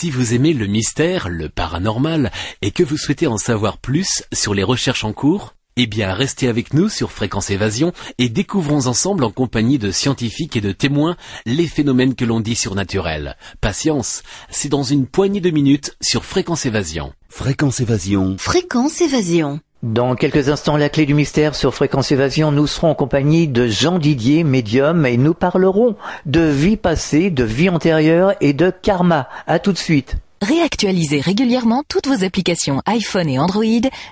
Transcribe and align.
Si 0.00 0.10
vous 0.10 0.32
aimez 0.32 0.52
le 0.52 0.68
mystère, 0.68 1.28
le 1.28 1.48
paranormal, 1.48 2.30
et 2.62 2.70
que 2.70 2.84
vous 2.84 2.96
souhaitez 2.96 3.26
en 3.26 3.36
savoir 3.36 3.78
plus 3.78 4.22
sur 4.32 4.54
les 4.54 4.62
recherches 4.62 5.02
en 5.02 5.12
cours, 5.12 5.56
eh 5.76 5.88
bien, 5.88 6.14
restez 6.14 6.46
avec 6.46 6.72
nous 6.72 6.88
sur 6.88 7.10
Fréquence 7.10 7.50
Évasion 7.50 7.92
et 8.18 8.28
découvrons 8.28 8.86
ensemble 8.86 9.24
en 9.24 9.32
compagnie 9.32 9.76
de 9.76 9.90
scientifiques 9.90 10.54
et 10.54 10.60
de 10.60 10.70
témoins 10.70 11.16
les 11.46 11.66
phénomènes 11.66 12.14
que 12.14 12.24
l'on 12.24 12.38
dit 12.38 12.54
surnaturels. 12.54 13.36
Patience, 13.60 14.22
c'est 14.50 14.68
dans 14.68 14.84
une 14.84 15.08
poignée 15.08 15.40
de 15.40 15.50
minutes 15.50 15.96
sur 16.00 16.24
Fréquence 16.24 16.64
Évasion. 16.64 17.12
Fréquence 17.28 17.80
Évasion. 17.80 18.36
Fréquence 18.38 19.00
Évasion. 19.00 19.58
Dans 19.84 20.16
quelques 20.16 20.48
instants, 20.48 20.76
la 20.76 20.88
clé 20.88 21.06
du 21.06 21.14
mystère 21.14 21.54
sur 21.54 21.72
Fréquence 21.72 22.10
Évasion, 22.10 22.50
nous 22.50 22.66
serons 22.66 22.90
en 22.90 22.94
compagnie 22.96 23.46
de 23.46 23.68
Jean 23.68 24.00
Didier, 24.00 24.42
médium, 24.42 25.06
et 25.06 25.16
nous 25.16 25.34
parlerons 25.34 25.94
de 26.26 26.40
vie 26.40 26.76
passée, 26.76 27.30
de 27.30 27.44
vie 27.44 27.68
antérieure 27.68 28.34
et 28.40 28.54
de 28.54 28.70
karma. 28.70 29.28
À 29.46 29.60
tout 29.60 29.72
de 29.72 29.78
suite. 29.78 30.16
Réactualisez 30.40 31.20
régulièrement 31.20 31.82
toutes 31.88 32.06
vos 32.06 32.24
applications 32.24 32.80
iPhone 32.86 33.28
et 33.28 33.40
Android 33.40 33.64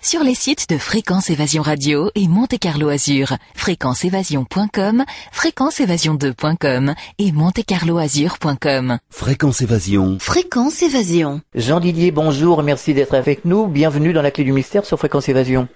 sur 0.03 0.25
les 0.25 0.34
sites 0.34 0.69
de 0.69 0.77
Fréquence 0.77 1.30
Évasion 1.30 1.62
Radio 1.62 2.11
et 2.17 2.27
Monte 2.27 2.59
Carlo 2.59 2.89
Azur, 2.89 3.29
fréquenceévasion.com, 3.55 5.05
fréquenceévasion2.com 5.33 6.95
et 7.20 7.31
montecarloazur.com. 7.31 8.98
Fréquence 9.09 9.62
Évasion. 9.62 10.19
Fréquence 10.20 10.83
Évasion. 10.83 11.43
Jean 11.55 11.79
Didier, 11.79 12.11
bonjour, 12.11 12.65
merci 12.65 12.93
d'être 12.93 13.15
avec 13.15 13.45
nous. 13.45 13.69
Bienvenue 13.69 14.12
dans 14.12 14.23
la 14.23 14.33
clé 14.33 14.43
du 14.43 14.53
mystère 14.53 14.84
sur 14.84 14.98
Fréquence 14.98 15.29
Évasion. 15.29 15.69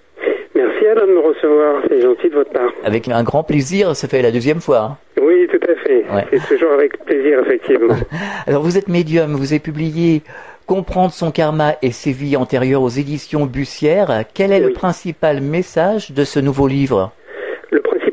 Merci 0.53 0.85
Alain 0.85 1.07
de 1.07 1.13
me 1.13 1.19
recevoir, 1.41 1.81
c'est 1.89 2.01
gentil 2.01 2.29
de 2.29 2.35
votre 2.35 2.51
part. 2.51 2.69
Avec 2.83 3.07
un 3.07 3.23
grand 3.23 3.43
plaisir, 3.43 3.95
ça 3.95 4.07
fait 4.07 4.21
la 4.21 4.31
deuxième 4.31 4.61
fois. 4.61 4.79
hein. 4.79 4.97
Oui, 5.21 5.47
tout 5.51 5.59
à 5.69 5.75
fait. 5.83 6.03
Ouais. 6.13 6.25
C'est 6.31 6.55
toujours 6.57 6.71
avec 6.73 7.03
plaisir, 7.05 7.39
effectivement. 7.45 7.95
Alors 8.47 8.63
vous 8.63 8.77
êtes 8.77 8.87
médium, 8.87 9.35
vous 9.35 9.51
avez 9.53 9.59
publié 9.59 10.21
Comprendre 10.67 11.11
son 11.11 11.31
karma 11.31 11.75
et 11.81 11.91
ses 11.91 12.13
vies 12.13 12.37
antérieures 12.37 12.81
aux 12.81 12.89
éditions 12.89 13.45
Bussière. 13.45 14.23
Quel 14.33 14.53
est 14.53 14.59
le 14.59 14.71
principal 14.71 15.41
message 15.41 16.11
de 16.11 16.23
ce 16.23 16.39
nouveau 16.39 16.67
livre? 16.67 17.11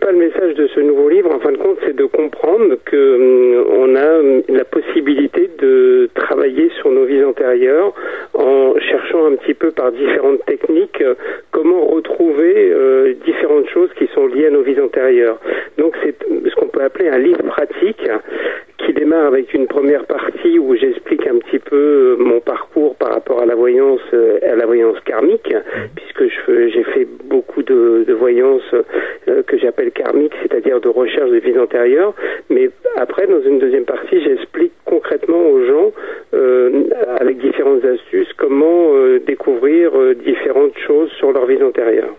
Principal 0.09 0.17
message 0.17 0.55
de 0.55 0.67
ce 0.69 0.81
nouveau 0.81 1.09
livre, 1.09 1.35
en 1.35 1.39
fin 1.41 1.53
de 1.53 1.57
compte, 1.57 1.79
c'est 1.85 1.95
de 1.95 2.05
comprendre 2.05 2.77
que 2.85 2.97
hum, 2.97 3.67
on 3.71 3.95
a 3.95 4.19
hum, 4.19 4.43
la 4.49 4.65
possibilité 4.65 5.51
de 5.59 6.09
travailler 6.15 6.71
sur 6.81 6.91
nos 6.91 7.05
vies 7.05 7.25
antérieures 7.25 7.93
en 8.35 8.75
cherchant 8.79 9.27
un 9.27 9.37
petit 9.37 9.55
peu 9.55 9.71
par 9.71 9.93
différentes 9.93 10.45
techniques 10.47 11.01
euh, 11.01 11.15
comment 11.51 11.85
retrouver 11.87 12.71
euh, 12.71 13.15
différentes 13.25 13.69
choses 13.69 13.91
qui 13.99 14.07
sont 14.15 14.27
liées 14.27 14.47
à 14.47 14.51
nos 14.51 14.63
vies 14.63 14.81
antérieures. 14.81 15.39
Donc 15.77 15.95
c'est 16.03 16.15
ce 16.23 16.55
qu'on 16.55 16.69
peut 16.69 16.83
appeler 16.83 17.09
un 17.09 17.19
livre 17.19 17.43
pratique 17.43 18.09
qui 18.89 18.95
démarre 18.95 19.27
avec 19.27 19.53
une 19.53 19.67
première 19.67 20.07
partie 20.07 20.59
où 20.59 20.75
j'explique 20.75 21.27
un 21.27 21.37
petit 21.41 21.59
peu 21.59 21.77
euh, 21.77 22.17
mon 22.19 22.41
parcours 22.41 22.97
par 22.97 23.11
rapport 23.13 23.43
à 23.43 23.45
la 23.45 23.55
voyance, 23.55 24.01
euh, 24.15 24.39
à 24.51 24.57
la 24.57 24.65
voyance 24.65 24.99
karmique, 25.01 25.53
puisque 25.95 26.25
je 26.33 26.41
fais- 26.47 26.71
j'ai 26.71 26.85
fait 26.85 27.07
beaucoup 27.25 27.63
de, 27.63 28.05
de 28.09 28.15
voyances 28.15 28.73
euh, 28.73 29.43
que 29.43 29.59
j'appelle 29.59 29.91
karmiques, 29.91 30.33
c'est-à-dire 30.41 30.81
de 30.81 30.89
recherche 30.89 31.29
de 31.31 31.37
vies 31.37 31.59
antérieures. 31.59 32.15
Mais 32.49 32.71
après, 32.97 33.27
dans 33.27 33.43
une 33.43 33.59
deuxième 33.59 33.85
partie, 33.85 34.23
j'explique 34.23 34.73
concrètement 34.87 35.43
aux 35.51 35.63
gens, 35.67 35.93
euh, 36.33 36.85
avec 37.21 37.37
différentes 37.39 37.85
astuces, 37.85 38.33
comment 38.39 38.95
euh, 38.95 39.19
découvrir 39.19 39.91
euh, 40.01 40.15
différentes 40.15 40.79
choses 40.87 41.11
sur 41.19 41.31
leur 41.33 41.45
vie 41.45 41.63
antérieure. 41.63 42.15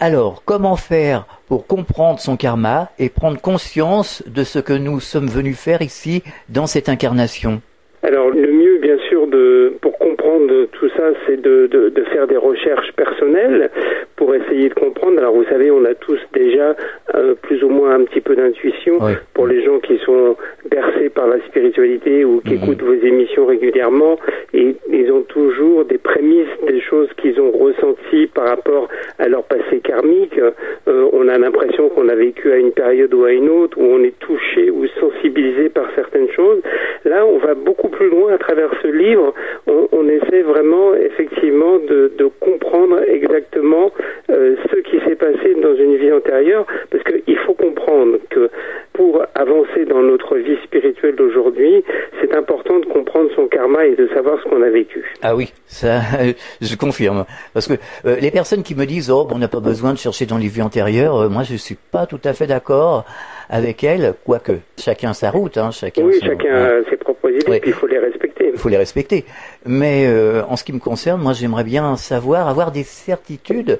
Alors, 0.00 0.42
comment 0.44 0.76
faire 0.76 1.26
pour 1.48 1.66
comprendre 1.66 2.20
son 2.20 2.36
karma 2.36 2.88
et 3.00 3.08
prendre 3.08 3.40
conscience 3.40 4.22
de 4.26 4.44
ce 4.44 4.60
que 4.60 4.72
nous 4.72 5.00
sommes 5.00 5.26
venus 5.26 5.58
faire 5.58 5.82
ici 5.82 6.22
dans 6.48 6.68
cette 6.68 6.88
incarnation? 6.88 7.60
Alors 8.08 8.30
le 8.30 8.50
mieux, 8.52 8.78
bien 8.78 8.96
sûr, 9.10 9.26
de, 9.26 9.74
pour 9.82 9.98
comprendre 9.98 10.64
tout 10.72 10.88
ça, 10.96 11.10
c'est 11.26 11.38
de, 11.40 11.66
de, 11.66 11.90
de 11.90 12.02
faire 12.04 12.26
des 12.26 12.38
recherches 12.38 12.90
personnelles 12.96 13.68
pour 14.16 14.34
essayer 14.34 14.70
de 14.70 14.74
comprendre. 14.74 15.18
Alors 15.18 15.34
vous 15.34 15.44
savez, 15.44 15.70
on 15.70 15.84
a 15.84 15.94
tous 15.94 16.18
déjà 16.32 16.74
euh, 17.14 17.34
plus 17.34 17.62
ou 17.62 17.68
moins 17.68 17.94
un 17.96 18.04
petit 18.04 18.22
peu 18.22 18.34
d'intuition 18.34 18.94
Oui. 19.02 19.12
pour 19.34 19.46
les 19.46 19.62
gens 19.62 19.78
qui 19.80 19.98
sont 19.98 20.36
bercés 20.70 21.10
par 21.10 21.26
la 21.26 21.38
spiritualité 21.48 22.24
ou 22.24 22.40
qui 22.40 22.54
Mhm. 22.54 22.62
écoutent 22.62 22.82
vos 22.82 22.94
émissions 22.94 23.44
régulièrement 23.44 24.18
et 24.54 24.74
ils 24.90 25.12
ont 25.12 25.22
toujours 25.22 25.84
des 25.84 25.98
prémices, 25.98 26.48
des 26.66 26.80
choses 26.80 27.08
qu'ils 27.18 27.38
ont 27.38 27.50
ressenties 27.50 28.26
par 28.28 28.48
rapport 28.48 28.88
à 29.18 29.28
leur 29.28 29.42
passé 29.44 29.80
karmique. 29.84 30.38
Euh, 30.38 31.08
on 31.12 31.28
a 31.28 31.36
l'impression 31.36 31.90
qu'on 31.90 32.08
a 32.08 32.14
vécu 32.14 32.50
à 32.52 32.56
une 32.56 32.72
période 32.72 33.12
ou 33.12 33.24
à 33.24 33.32
une 33.32 33.50
autre 33.50 33.76
où 33.78 33.84
on 33.84 34.02
est 34.02 34.18
touché 34.18 34.70
ou 34.70 34.86
sensibilisé 34.98 35.68
par 35.68 35.86
certaines 35.94 36.30
choses. 36.30 36.62
Là, 37.04 37.26
on 37.26 37.36
va 37.38 37.52
beaucoup 37.54 37.88
plus 37.88 37.97
loin 38.04 38.32
à 38.32 38.38
travers 38.38 38.70
ce 38.82 38.88
livre. 38.88 39.34
On, 39.66 40.08
essaie 40.08 40.42
vraiment, 40.42 40.94
effectivement, 40.94 41.78
de, 41.78 42.10
comprendre 42.40 43.00
exactement 43.06 43.90
euh, 44.30 44.56
ce 44.70 44.76
qui 44.80 44.98
s'est 45.04 45.16
passé 45.16 45.54
dans 45.60 45.74
une 45.74 45.96
vie 45.96 46.12
antérieure, 46.12 46.66
parce 46.90 47.04
qu'il 47.04 47.36
faut 47.38 47.54
comprendre 47.54 48.18
que 48.30 48.50
pour 48.92 49.22
avancer 49.34 49.84
dans 49.86 50.02
notre 50.02 50.36
vie 50.36 50.56
spirituelle 50.64 51.14
d'aujourd'hui, 51.14 51.84
c'est 52.20 52.34
important 52.34 52.78
de 52.78 52.86
comprendre 52.86 53.30
son 53.36 53.46
karma 53.46 53.86
et 53.86 53.94
de 53.94 54.08
savoir 54.08 54.38
ce 54.42 54.48
qu'on 54.48 54.62
a 54.62 54.70
vécu. 54.70 55.04
Ah 55.22 55.36
oui, 55.36 55.52
ça, 55.66 56.00
je 56.60 56.76
confirme. 56.76 57.24
Parce 57.54 57.68
que 57.68 57.74
euh, 58.06 58.16
les 58.20 58.30
personnes 58.30 58.62
qui 58.62 58.74
me 58.74 58.86
disent 58.86 59.10
oh, 59.10 59.26
on 59.32 59.38
n'a 59.38 59.48
pas 59.48 59.60
besoin 59.60 59.92
de 59.92 59.98
chercher 59.98 60.26
dans 60.26 60.38
les 60.38 60.48
vies 60.48 60.62
antérieures, 60.62 61.16
euh, 61.16 61.28
moi 61.28 61.42
je 61.42 61.54
suis 61.56 61.76
pas 61.76 62.06
tout 62.06 62.20
à 62.24 62.32
fait 62.32 62.46
d'accord 62.46 63.04
avec 63.50 63.82
elles, 63.84 64.14
quoique 64.24 64.52
chacun 64.78 65.12
sa 65.12 65.30
route, 65.30 65.56
hein, 65.58 65.70
chacun. 65.70 66.02
Oui, 66.02 66.14
son- 66.20 66.26
chacun 66.26 66.54
a 66.54 66.90
ses 66.90 66.96
propres 66.96 67.30
idées, 67.30 67.60
puis 67.60 67.70
il 67.70 67.72
faut 67.72 67.86
les 67.86 67.98
respecter. 67.98 68.50
Il 68.52 68.58
faut 68.58 68.68
les 68.68 68.76
respecter. 68.76 69.24
Mais 69.66 70.06
euh, 70.06 70.42
en 70.48 70.56
ce 70.56 70.64
qui 70.64 70.72
me 70.72 70.78
concerne, 70.80 71.20
moi 71.22 71.32
j'aimerais 71.32 71.64
bien 71.64 71.96
savoir, 71.96 72.48
avoir 72.48 72.72
des 72.72 72.82
certitudes, 72.84 73.78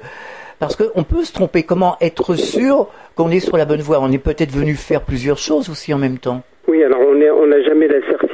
parce 0.59 0.75
qu'on 0.75 1.03
peut 1.03 1.23
se 1.23 1.33
tromper. 1.33 1.63
Comment 1.63 1.95
être 2.01 2.35
sûr 2.35 2.87
qu'on 3.15 3.29
est 3.31 3.39
sur 3.39 3.57
la 3.57 3.65
bonne 3.65 3.81
voie? 3.81 3.99
On 4.01 4.11
est 4.11 4.17
peut-être 4.17 4.51
venu 4.51 4.73
faire 4.75 5.01
plusieurs 5.01 5.37
choses 5.37 5.69
aussi 5.69 5.93
en 5.93 5.97
même 5.97 6.17
temps. 6.17 6.41
Oui, 6.67 6.83
alors 6.83 6.99
on 7.01 7.47
n'a 7.47 7.61
jamais 7.63 7.87
la 7.87 7.99
certitude 8.07 8.28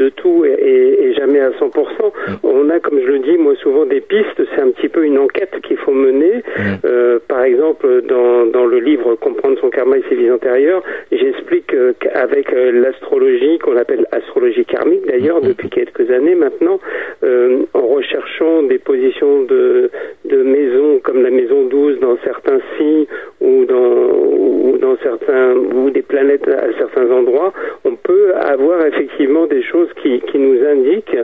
de, 0.00 0.08
tout 0.08 0.44
et, 0.44 1.14
jamais 1.16 1.40
à 1.40 1.50
100%. 1.50 1.70
On 2.42 2.70
a, 2.70 2.80
comme 2.80 3.00
je 3.00 3.06
le 3.06 3.18
dis, 3.20 3.36
moi 3.36 3.54
souvent 3.56 3.84
des 3.84 4.00
pistes. 4.00 4.40
C'est 4.54 4.60
un 4.60 4.70
petit 4.70 4.88
peu 4.88 5.04
une 5.04 5.18
enquête 5.18 5.54
qu'il 5.62 5.76
faut 5.76 5.92
mener. 5.92 6.42
Euh, 6.84 7.18
par 7.28 7.42
exemple, 7.42 8.02
dans, 8.08 8.46
dans 8.46 8.66
le 8.66 8.78
livre 8.78 9.14
Comprendre 9.16 9.58
son 9.60 9.70
karma 9.70 9.98
et 9.98 10.02
ses 10.08 10.14
vies 10.14 10.30
antérieures, 10.30 10.82
j'explique 11.12 11.74
euh, 11.74 11.92
qu'avec 11.98 12.52
euh, 12.52 12.72
l'astrologie, 12.72 13.58
qu'on 13.58 13.76
appelle 13.76 14.06
astrologie 14.12 14.64
karmique 14.64 15.06
d'ailleurs 15.06 15.40
depuis 15.40 15.68
quelques 15.68 16.10
années 16.10 16.34
maintenant, 16.34 16.80
euh, 17.22 17.60
en 17.74 17.86
recherchant 17.86 18.62
des 18.62 18.78
positions 18.78 19.42
de, 19.42 19.90
de 20.24 20.42
maisons 20.42 21.00
comme 21.02 21.22
la 21.22 21.30
maison 21.30 21.64
12 21.64 22.00
dans 22.00 22.16
certains 22.24 22.60
signes 22.76 23.06
ou 23.40 23.64
dans, 23.64 23.76
ou 23.76 24.78
dans 24.78 24.96
certains 25.02 25.54
ou 25.54 25.90
des 25.90 26.02
planètes 26.02 26.46
à 26.48 26.72
certains 26.78 27.10
endroits, 27.10 27.52
on 27.84 27.96
peut 27.96 28.34
avoir 28.34 28.84
effectivement 28.86 29.46
des 29.46 29.62
choses 29.62 29.89
qui, 29.94 30.20
qui 30.20 30.38
nous 30.38 30.58
indiquent 30.66 31.16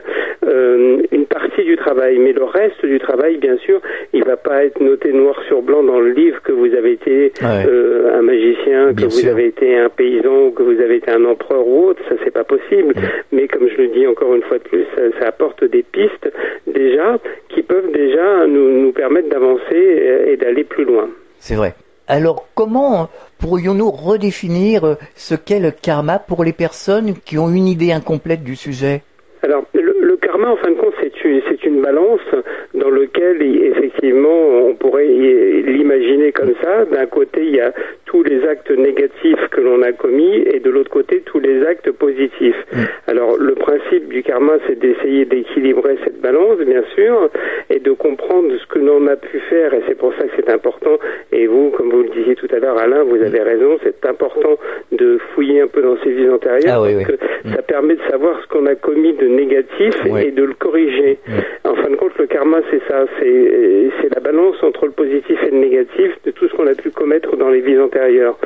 euh, 0.47 0.99
une 1.12 1.27
partie 1.27 1.65
du 1.65 1.77
travail, 1.77 2.19
mais 2.19 2.32
le 2.32 2.44
reste 2.44 2.84
du 2.84 2.99
travail, 2.99 3.37
bien 3.38 3.56
sûr, 3.59 3.81
il 4.12 4.25
va 4.25 4.37
pas 4.37 4.65
être 4.65 4.81
noté 4.81 5.12
noir 5.12 5.41
sur 5.49 5.62
blanc 5.62 5.82
dans 5.82 6.00
le 6.00 6.10
livre 6.10 6.41
que 6.43 6.53
vous 6.53 6.75
avez 6.75 6.93
été 6.93 7.32
Ouais. 7.43 7.65
euh, 7.69 8.19
un 8.19 8.22
magicien, 8.22 8.93
Bien 8.93 9.06
que 9.09 9.12
vous 9.12 9.26
avez 9.28 9.47
été 9.47 9.76
un 9.76 9.88
paysan, 9.88 10.50
que 10.50 10.62
vous 10.62 10.81
avez 10.81 10.97
été 10.97 11.10
un 11.10 11.25
empereur 11.25 11.66
ou 11.66 11.88
autre, 11.88 12.03
ça 12.09 12.15
c'est 12.25 12.31
pas 12.32 12.44
possible. 12.44 12.94
Mais 13.32 13.49
comme 13.49 13.69
je 13.69 13.76
le 13.82 13.88
dis 13.88 14.06
encore 14.06 14.34
une 14.34 14.43
fois 14.43 14.59
de 14.59 14.65
plus, 14.65 14.84
ça, 14.94 15.03
ça 15.21 15.28
apporte 15.28 15.65
des 15.65 15.82
pistes 15.82 16.31
déjà 16.66 17.19
qui 17.49 17.62
peuvent 17.62 17.91
déjà 17.93 18.47
nous, 18.47 18.71
nous 18.82 18.93
permettre 18.93 19.28
d'avancer 19.28 19.62
et, 19.75 20.32
et 20.32 20.37
d'aller 20.37 20.65
plus 20.65 20.84
loin. 20.84 21.09
C'est 21.38 21.55
vrai. 21.55 21.75
Alors 22.09 22.47
comment 22.55 23.09
pourrions-nous 23.39 23.91
redéfinir 23.91 24.84
euh, 24.84 24.94
ce 25.17 25.34
qu'est 25.34 25.59
le 25.59 25.72
karma 25.72 26.19
pour 26.19 26.44
les 26.44 26.53
personnes 26.53 27.15
qui 27.25 27.37
ont 27.37 27.49
une 27.50 27.67
idée 27.67 27.93
incomplète 27.93 28.44
du 28.44 28.55
sujet? 28.55 29.03
Alors, 29.43 29.65
le, 29.75 29.94
le 30.00 30.17
karma, 30.17 30.50
en 30.50 30.56
fin 30.56 30.70
de 30.70 30.76
compte, 30.76 30.94
c'est 31.00 31.25
une, 31.25 31.43
c'est 31.49 31.64
une 31.64 31.82
balance 31.82 32.20
dans 32.87 32.91
lequel, 32.94 33.43
effectivement, 33.43 34.69
on 34.69 34.75
pourrait 34.75 35.06
l'imaginer 35.06 36.31
comme 36.33 36.53
ça. 36.62 36.85
D'un 36.85 37.06
côté, 37.06 37.41
il 37.44 37.56
y 37.56 37.61
a 37.61 37.73
tous 38.05 38.23
les 38.23 38.44
actes 38.47 38.71
négatifs 38.71 39.49
que 39.50 39.61
l'on 39.61 39.83
a 39.83 39.91
commis 39.93 40.37
et 40.53 40.61
de 40.61 40.71
l'autre 40.71 40.91
côté, 40.91 41.23
tous 41.27 41.41
les 41.41 41.67
actes 41.67 41.91
positifs. 41.91 42.56
Alors, 43.09 43.37
le 43.38 43.55
principe 43.55 44.09
du 44.09 44.23
karma, 44.23 44.55
c'est 44.67 44.79
d'essayer 44.79 45.25
d'équilibrer 45.25 45.97
cette 46.05 46.21
balance, 46.21 46.59
bien 46.59 46.85
sûr, 46.94 47.29
et 47.71 47.81
de 47.81 47.91
comprendre 47.93 48.53
ce 48.56 48.67
que 48.73 48.79
l'on 48.79 49.06
a 49.09 49.17
pu 49.17 49.41
faire. 49.50 49.75
Et 49.75 49.83
c'est 49.88 49.99
pour 49.99 50.12
ça 50.15 50.25
que 50.25 50.31
c'est 50.37 50.49
important. 50.50 50.99
Et 51.33 51.47
vous, 51.49 51.71
comme 51.71 51.91
vous 51.91 52.03
le 52.05 52.11
disiez 52.11 52.37
tout 52.37 52.49
à 52.55 52.59
l'heure, 52.61 52.79
Alain, 52.79 53.03
vous 53.03 53.17
avez 53.21 53.41
raison, 53.41 53.79
c'est 53.83 54.06
important 54.06 54.56
de 54.93 55.19
fouiller 55.35 55.62
un 55.62 55.67
peu 55.67 55.83
dans 55.83 55.97
ses 56.05 56.11
vies 56.12 56.29
antérieures 56.29 56.77
Ah 56.79 56.83
oui, 56.83 56.94
parce 56.94 57.09
oui. 57.11 57.17
que 57.17 57.50
ça 57.56 57.62
permet 57.62 57.94
de 57.94 58.03
savoir 58.09 58.41
ce 58.43 58.47
qu'on 58.49 58.67
a 58.67 58.77
commis 58.77 59.15
de 59.15 59.27
négatif 59.27 59.94
Oui. 60.09 60.27
et 60.27 60.31
de 60.31 60.44
le 60.44 60.55
corriger. 60.55 61.19
En 61.65 61.75
fin 61.75 61.91
de 61.91 61.97
compte, 61.97 62.17
le 62.19 62.27
karma, 62.27 62.59
c'est 62.71 62.75
ça, 62.88 63.06
c'est 63.19 63.90
c'est 64.00 64.14
la 64.14 64.20
balance 64.20 64.56
entre 64.62 64.87
le 64.87 64.93
positif 64.93 65.38
et 65.43 65.50
le 65.50 65.58
négatif 65.58 66.12
de 66.25 66.31
tout 66.31 66.49
ce 66.49 66.55
qu'on 66.55 66.67
a 66.67 66.75
pu 66.75 66.90
commettre 66.90 67.37
dans 67.37 67.50
les 67.50 67.61
vies 67.61 67.78
antérieures. 67.78 68.37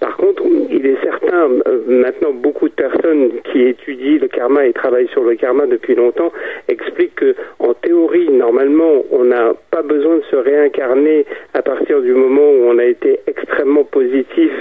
Par 0.00 0.16
contre, 0.16 0.42
il 0.70 0.86
est 0.86 1.00
certain, 1.02 1.48
euh, 1.66 1.80
maintenant, 1.88 2.32
beaucoup 2.32 2.68
de 2.68 2.74
personnes 2.74 3.30
qui 3.50 3.62
étudient 3.62 4.18
le 4.20 4.28
karma 4.28 4.66
et 4.66 4.72
travaillent 4.72 5.08
sur 5.08 5.24
le 5.24 5.34
karma 5.36 5.66
depuis 5.66 5.94
longtemps 5.94 6.32
expliquent 6.68 7.14
que, 7.16 7.34
en 7.58 7.74
théorie, 7.74 8.28
normalement, 8.30 9.04
on 9.10 9.24
n'a 9.24 9.54
pas 9.70 9.82
besoin 9.82 10.16
de 10.16 10.22
se 10.30 10.36
réincarner 10.36 11.26
à 11.54 11.62
partir 11.62 12.00
du 12.00 12.12
moment 12.12 12.48
où 12.50 12.64
on 12.66 12.78
a 12.78 12.84
été 12.84 13.20
extrêmement 13.26 13.84
positif 13.84 14.52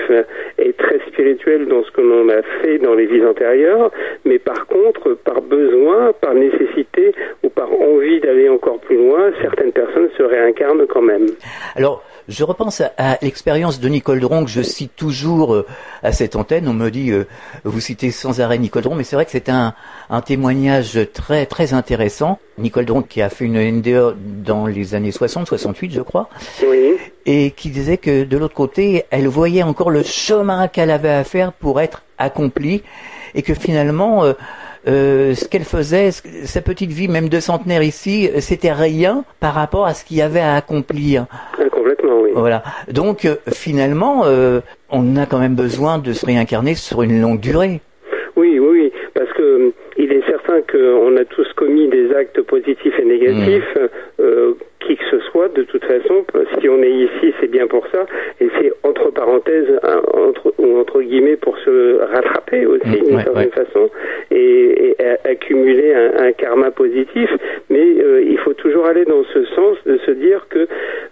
et 0.57 0.73
très 0.73 0.99
spirituel 1.07 1.67
dans 1.67 1.83
ce 1.83 1.91
que 1.91 2.01
l'on 2.01 2.29
a 2.29 2.41
fait 2.61 2.77
dans 2.79 2.93
les 2.95 3.05
vies 3.05 3.25
antérieures, 3.25 3.91
mais 4.25 4.39
par 4.39 4.67
contre, 4.67 5.13
par 5.13 5.41
besoin, 5.41 6.13
par 6.21 6.33
nécessité 6.33 7.13
par 7.59 7.67
envie 7.73 8.21
d'aller 8.21 8.47
encore 8.47 8.79
plus 8.79 8.95
loin, 8.95 9.31
certaines 9.41 9.73
personnes 9.73 10.07
se 10.17 10.23
réincarnent 10.23 10.87
quand 10.87 11.01
même. 11.01 11.25
Alors, 11.75 12.01
je 12.29 12.43
repense 12.45 12.79
à, 12.79 12.91
à 12.97 13.17
l'expérience 13.21 13.81
de 13.81 13.89
Nicole 13.89 14.21
Dron 14.21 14.45
que 14.45 14.49
je 14.49 14.61
cite 14.61 14.95
toujours 14.95 15.53
euh, 15.55 15.65
à 16.01 16.13
cette 16.13 16.37
antenne. 16.37 16.69
On 16.69 16.73
me 16.73 16.89
dit, 16.89 17.11
euh, 17.11 17.25
vous 17.65 17.81
citez 17.81 18.11
sans 18.11 18.39
arrêt 18.39 18.57
Nicole 18.59 18.83
Dron, 18.83 18.95
mais 18.95 19.03
c'est 19.03 19.17
vrai 19.17 19.25
que 19.25 19.31
c'est 19.31 19.49
un, 19.49 19.73
un 20.09 20.21
témoignage 20.21 20.97
très 21.13 21.45
très 21.47 21.73
intéressant. 21.73 22.39
Nicole 22.57 22.85
Dron 22.85 23.01
qui 23.01 23.21
a 23.21 23.27
fait 23.29 23.43
une 23.45 23.59
NDE 23.59 24.15
dans 24.45 24.65
les 24.65 24.95
années 24.95 25.11
60, 25.11 25.45
68 25.47 25.91
je 25.91 26.01
crois, 26.01 26.29
Oui. 26.65 26.95
et 27.25 27.51
qui 27.51 27.69
disait 27.71 27.97
que 27.97 28.23
de 28.23 28.37
l'autre 28.37 28.53
côté, 28.55 29.03
elle 29.11 29.27
voyait 29.27 29.63
encore 29.63 29.89
le 29.89 30.03
chemin 30.03 30.69
qu'elle 30.69 30.91
avait 30.91 31.09
à 31.09 31.23
faire 31.25 31.51
pour 31.51 31.81
être 31.81 32.03
accomplie, 32.17 32.83
et 33.35 33.41
que 33.41 33.53
finalement, 33.53 34.23
euh, 34.23 34.33
euh, 34.87 35.33
ce 35.33 35.47
qu'elle 35.47 35.63
faisait, 35.63 36.11
sa 36.11 36.61
petite 36.61 36.91
vie, 36.91 37.07
même 37.07 37.29
de 37.29 37.39
centenaire 37.39 37.83
ici, 37.83 38.29
euh, 38.29 38.39
c'était 38.39 38.71
rien 38.71 39.23
par 39.39 39.53
rapport 39.53 39.85
à 39.85 39.93
ce 39.93 40.05
qu'il 40.05 40.17
y 40.17 40.21
avait 40.21 40.39
à 40.39 40.55
accomplir. 40.55 41.25
Ah, 41.31 41.63
complètement, 41.71 42.21
oui. 42.21 42.31
Voilà. 42.33 42.63
Donc 42.91 43.25
euh, 43.25 43.35
finalement, 43.53 44.23
euh, 44.25 44.59
on 44.91 45.15
a 45.17 45.25
quand 45.25 45.39
même 45.39 45.55
besoin 45.55 45.97
de 45.99 46.13
se 46.13 46.25
réincarner 46.25 46.75
sur 46.75 47.01
une 47.03 47.21
longue 47.21 47.39
durée. 47.39 47.81
Oui, 48.35 48.57
oui, 48.59 48.91
parce 49.13 49.31
que 49.33 49.71
il 49.97 50.13
est 50.13 50.25
certain 50.27 50.61
qu'on 50.61 51.17
a 51.17 51.25
tous 51.25 51.47
commis 51.57 51.89
des 51.89 52.13
actes 52.15 52.41
positifs 52.43 52.97
et 52.97 53.03
négatifs, 53.03 53.77
euh, 54.21 54.53
qui 54.79 54.95
que 54.95 55.03
ce 55.11 55.19
soit, 55.29 55.49
de 55.49 55.63
toute 55.63 55.83
façon. 55.83 56.23
Si 56.61 56.69
on 56.69 56.81
est 56.81 56.89
ici, 56.89 57.33
c'est 57.41 57.51
bien 57.51 57.67
pour 57.67 57.85
ça, 57.91 58.05
et 58.39 58.47
c'est 58.57 58.71
entre 58.83 59.11
parenthèses, 59.11 59.67
un- 59.83 60.01
entre 60.17 60.53
ou 60.57 60.77
entre 60.79 61.01
guillemets, 61.01 61.35
pour 61.35 61.57
se 61.57 61.99
rattraper 62.13 62.65
aussi 62.65 62.87
Mm, 62.87 63.03
d'une 63.03 63.15
ouais, 63.17 63.23
certaine 63.23 63.49
ouais. 63.49 63.65
façon 63.65 63.89
et, 64.31 64.95
et 64.99 65.05
a- 65.05 65.29
accumuler 65.29 65.93
un, 65.93 66.23
un 66.27 66.31
karma 66.31 66.71
positif. 66.71 67.29
Mais 67.69 67.85
euh, 67.99 68.23
il 68.25 68.37
faut 68.37 68.53
toujours 68.53 68.85
aller 68.85 69.03
dans 69.03 69.23
ce 69.33 69.43
sens 69.47 69.75
de 69.85 69.97
se 70.05 70.11
dire 70.11 70.47
que 70.49 70.65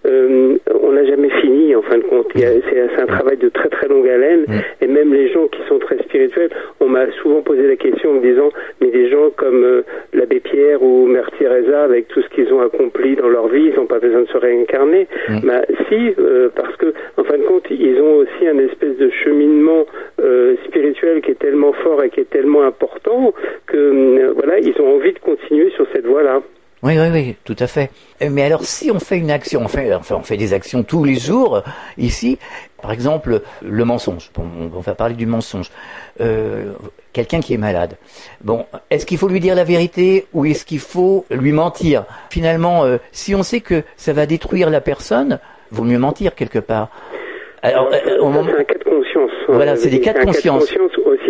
euh, 0.06 0.58
on 0.82 0.92
n'a 0.94 1.06
jamais 1.06 1.30
fini 1.42 1.76
en 1.76 1.82
fin 1.82 1.98
de 1.98 2.04
compte. 2.04 2.28
Il 2.36 2.42
y 2.42 2.46
a- 2.46 2.52
C'est 2.70 2.88
c'est 2.96 3.02
un 3.02 3.06
travail 3.08 3.38
de 3.38 3.50
très 3.50 3.70
très 3.70 3.88
longue 3.90 4.08
haleine 4.08 4.46
Mm. 4.48 4.60
et 4.84 4.88
même 4.88 5.14
les 5.14 5.28
gens 5.30 5.48
qui 5.48 5.60
sont 5.68 5.80
très 5.80 5.98
spirituels, 6.00 6.50
on 6.80 6.88
m'a 6.88 7.06
souvent 7.22 7.42
posé 7.42 7.68
la 7.68 7.76
question 7.76 8.12
en 8.12 8.14
me 8.14 8.22
disant 8.22 8.50
mais 8.82 8.90
des 8.92 9.10
gens 9.10 9.30
comme 9.36 9.64
euh, 9.64 9.82
l'abbé 10.14 10.40
Pierre 10.40 10.82
ou 10.84 11.06
Mère 11.08 11.30
Teresa 11.38 11.84
avec 11.84 12.08
tout 12.08 12.22
ce 12.22 12.30
qu'ils 12.30 12.52
ont 12.54 12.62
accompli 12.62 13.16
dans 13.16 13.28
leur 13.28 13.48
vie, 13.48 13.66
ils 13.72 13.76
n'ont 13.76 13.88
pas 13.88 14.00
besoin 14.00 14.22
de 14.22 14.28
se 14.28 14.38
réincarner. 14.38 15.08
Mm. 15.30 15.40
Bah 15.48 15.62
si, 15.90 16.14
euh, 16.20 16.50
parce 16.56 16.76
que 16.78 16.94
en 17.18 17.24
fin 17.24 17.38
de 17.38 17.44
compte, 17.44 17.64
ils 17.72 18.00
ont 18.02 18.18
aussi 18.18 18.48
un 18.48 18.60
espèce 18.60 18.98
de 18.98 19.10
cheminement 19.24 19.86
euh, 20.22 20.56
spirituel 20.68 21.22
qui 21.22 21.32
est 21.32 21.40
tellement 21.40 21.74
fort 21.74 22.04
et 22.04 22.10
qui 22.10 22.20
est 22.22 22.30
tellement 22.30 22.64
important 22.64 23.34
que 23.66 23.78
euh, 23.78 24.34
voilà, 24.36 24.60
ils 24.60 24.80
ont 24.80 24.96
envie 24.96 25.14
de 25.14 25.20
continuer 25.20 25.70
sur 25.72 25.86
cette 25.94 26.06
voie-là. 26.06 26.42
Oui, 26.84 26.94
oui, 26.96 27.08
oui, 27.12 27.36
tout 27.58 27.64
à 27.64 27.68
fait. 27.68 27.90
Mais 28.22 28.44
alors, 28.44 28.64
si 28.64 28.92
on 28.92 29.00
fait 29.00 29.18
une 29.18 29.32
action, 29.32 29.62
on 29.64 29.68
fait, 29.68 29.94
enfin, 29.94 30.16
on 30.20 30.24
fait 30.24 30.38
des 30.38 30.54
actions 30.54 30.84
tous 30.84 31.04
les 31.04 31.16
jours 31.16 31.64
ici. 31.98 32.38
Par 32.82 32.92
exemple, 32.92 33.42
le 33.64 33.86
mensonge. 33.86 34.30
Bon, 34.36 34.44
on 34.76 34.80
va 34.80 34.94
parler 34.94 35.16
du 35.16 35.26
mensonge. 35.26 35.72
Euh, 36.22 36.74
Quelqu'un 37.14 37.40
qui 37.40 37.56
est 37.56 37.58
malade. 37.58 37.96
Bon, 38.44 38.66
est-ce 38.92 39.08
qu'il 39.08 39.18
faut 39.18 39.28
lui 39.28 39.40
dire 39.40 39.56
la 39.56 39.64
vérité 39.64 40.28
ou 40.34 40.46
est-ce 40.46 40.66
qu'il 40.66 40.78
faut 40.80 41.26
lui 41.32 41.52
mentir? 41.52 42.06
Finalement, 42.30 42.84
euh, 42.86 42.98
si 43.12 43.34
on 43.34 43.42
sait 43.42 43.62
que 43.62 43.82
ça 43.96 44.14
va 44.14 44.28
détruire 44.28 44.70
la 44.70 44.82
personne, 44.82 45.40
vaut 45.72 45.84
mieux 45.84 45.98
mentir 45.98 46.36
quelque 46.36 46.60
part. 46.60 46.90
Alors, 47.64 47.90
euh, 47.92 48.20
au 48.20 48.30
moment- 48.30 48.52
c'est 48.54 48.62
un 48.62 48.64
cas 48.66 48.78
de 48.78 48.84
conscience. 48.84 49.32
Voilà, 49.48 49.76
c'est 49.78 49.90
des 49.90 50.00
cas 50.00 50.14
de 50.14 50.20
conscience. 50.24 50.64
aussi 50.64 50.78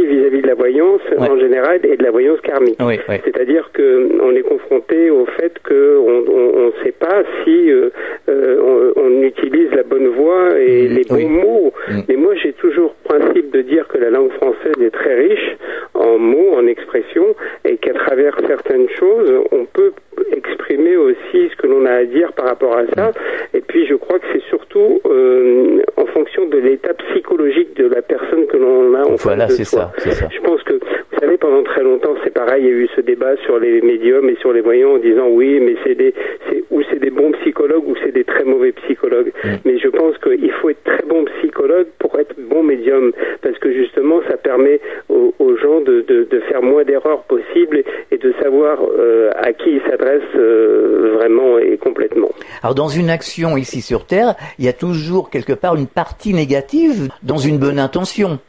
vis-à-vis 0.07 0.41
de 0.41 0.47
la 0.47 0.55
voyance 0.55 1.01
Ouais. 1.17 1.29
en 1.29 1.37
général 1.39 1.79
et 1.83 1.97
de 1.97 2.03
la 2.03 2.11
voyance 2.11 2.39
karmique. 2.41 2.77
Oui, 2.79 2.99
oui. 3.09 3.15
C'est-à-dire 3.25 3.69
que 3.73 4.09
on 4.21 4.31
est 4.35 4.41
confronté 4.41 5.09
au 5.09 5.25
fait 5.37 5.53
que 5.63 5.97
on 5.99 6.17
on- 6.37 6.51
on 6.61 6.65
ne 6.67 6.83
sait 6.83 6.91
pas 6.93 7.23
si 7.43 7.71
euh, 7.71 7.89
euh, 8.29 8.91
on, 8.95 9.01
on 9.01 9.21
utilise 9.21 9.69
la 9.71 9.83
bonne 9.83 10.07
voie 10.07 10.59
et 10.59 10.87
Mm, 10.89 10.93
les 10.95 11.03
bons 11.03 11.15
oui. 11.15 11.25
mots. 11.25 11.73
Mm. 11.89 11.99
Mais 12.09 12.15
moi, 12.15 12.33
j'ai 12.41 12.53
toujours 12.53 12.93
principe 13.03 13.51
de 13.51 13.61
dire 13.61 13.87
que 13.87 13.97
la 13.97 14.09
langue 14.09 14.31
française 14.33 14.75
est 14.81 14.91
très 14.91 15.15
riche 15.15 15.55
en 15.93 16.17
mots, 16.17 16.53
en 16.55 16.65
expressions, 16.67 17.35
et 17.65 17.77
qu'à 17.77 17.93
travers 17.93 18.35
certaines 18.47 18.89
choses, 18.99 19.31
on 19.51 19.65
peut 19.65 19.91
exprimer 20.35 20.95
aussi 20.97 21.49
ce 21.51 21.55
que 21.57 21.67
l'on 21.67 21.85
a 21.85 21.91
à 21.91 22.05
dire 22.05 22.33
par 22.33 22.45
rapport 22.45 22.75
à 22.77 22.85
ça. 22.95 23.11
Et 23.53 23.61
puis, 23.61 23.85
je 23.87 23.95
crois 23.95 24.19
que 24.19 24.25
c'est 24.33 24.43
surtout 24.43 24.99
euh, 25.05 25.79
en 25.95 26.05
fonction 26.07 26.45
de 26.47 26.57
l'état 26.57 26.93
psychologique 26.93 27.75
de 27.77 27.87
la 27.87 28.01
personne 28.01 28.45
que 28.47 28.57
l'on 28.57 28.93
a 28.95 29.03
en 29.05 29.15
Voilà, 29.15 29.47
face 29.47 29.59
de 29.59 29.63
soi. 29.63 29.91
Je 30.05 30.39
pense 30.41 30.61
que, 30.63 30.73
vous 30.73 31.19
savez, 31.19 31.37
pendant 31.37 31.63
très 31.63 31.83
longtemps, 31.83 32.15
c'est 32.23 32.33
pareil, 32.33 32.63
il 32.63 32.69
y 32.69 32.71
a 32.71 32.75
eu 32.75 32.89
ce 32.95 33.01
débat 33.01 33.35
sur 33.45 33.59
les 33.59 33.81
médiums 33.81 34.29
et 34.29 34.35
sur 34.35 34.53
les 34.53 34.61
voyants 34.61 34.93
en 34.93 34.97
disant 34.99 35.27
oui, 35.29 35.59
mais 35.59 35.75
c'est 35.83 35.95
des, 35.95 36.13
c'est, 36.49 36.63
ou 36.69 36.81
c'est 36.89 36.99
des 36.99 37.09
bons 37.09 37.31
psychologues 37.41 37.87
ou 37.87 37.95
c'est 38.03 38.11
des 38.11 38.23
très 38.23 38.43
mauvais 38.43 38.71
psychologues. 38.73 39.31
Mm. 39.43 39.47
Mais 39.65 39.79
je 39.79 39.87
pense 39.87 40.17
qu'il 40.19 40.51
faut 40.61 40.69
être 40.69 40.83
très 40.83 41.03
bon 41.07 41.25
psychologue 41.39 41.87
pour 41.99 42.19
être 42.19 42.35
bon 42.37 42.63
médium, 42.63 43.11
parce 43.41 43.57
que 43.57 43.71
justement, 43.73 44.21
ça 44.29 44.37
permet 44.37 44.79
aux, 45.09 45.33
aux 45.39 45.55
gens 45.57 45.81
de, 45.81 46.01
de, 46.01 46.27
de 46.29 46.39
faire 46.41 46.61
moins 46.61 46.83
d'erreurs 46.83 47.23
possibles 47.23 47.77
et, 47.77 47.85
et 48.11 48.17
de 48.17 48.33
savoir 48.41 48.77
euh, 48.81 49.31
à 49.35 49.53
qui 49.53 49.71
ils 49.71 49.81
s'adressent 49.89 50.21
euh, 50.35 51.13
vraiment 51.15 51.57
et 51.57 51.77
complètement. 51.77 52.29
Alors 52.61 52.75
dans 52.75 52.87
une 52.87 53.09
action 53.09 53.57
ici 53.57 53.81
sur 53.81 54.05
Terre, 54.05 54.35
il 54.59 54.65
y 54.65 54.67
a 54.67 54.73
toujours 54.73 55.29
quelque 55.29 55.53
part 55.53 55.75
une 55.75 55.87
partie 55.87 56.33
négative 56.33 57.09
dans 57.23 57.37
une 57.37 57.57
bonne 57.57 57.79
intention. 57.79 58.39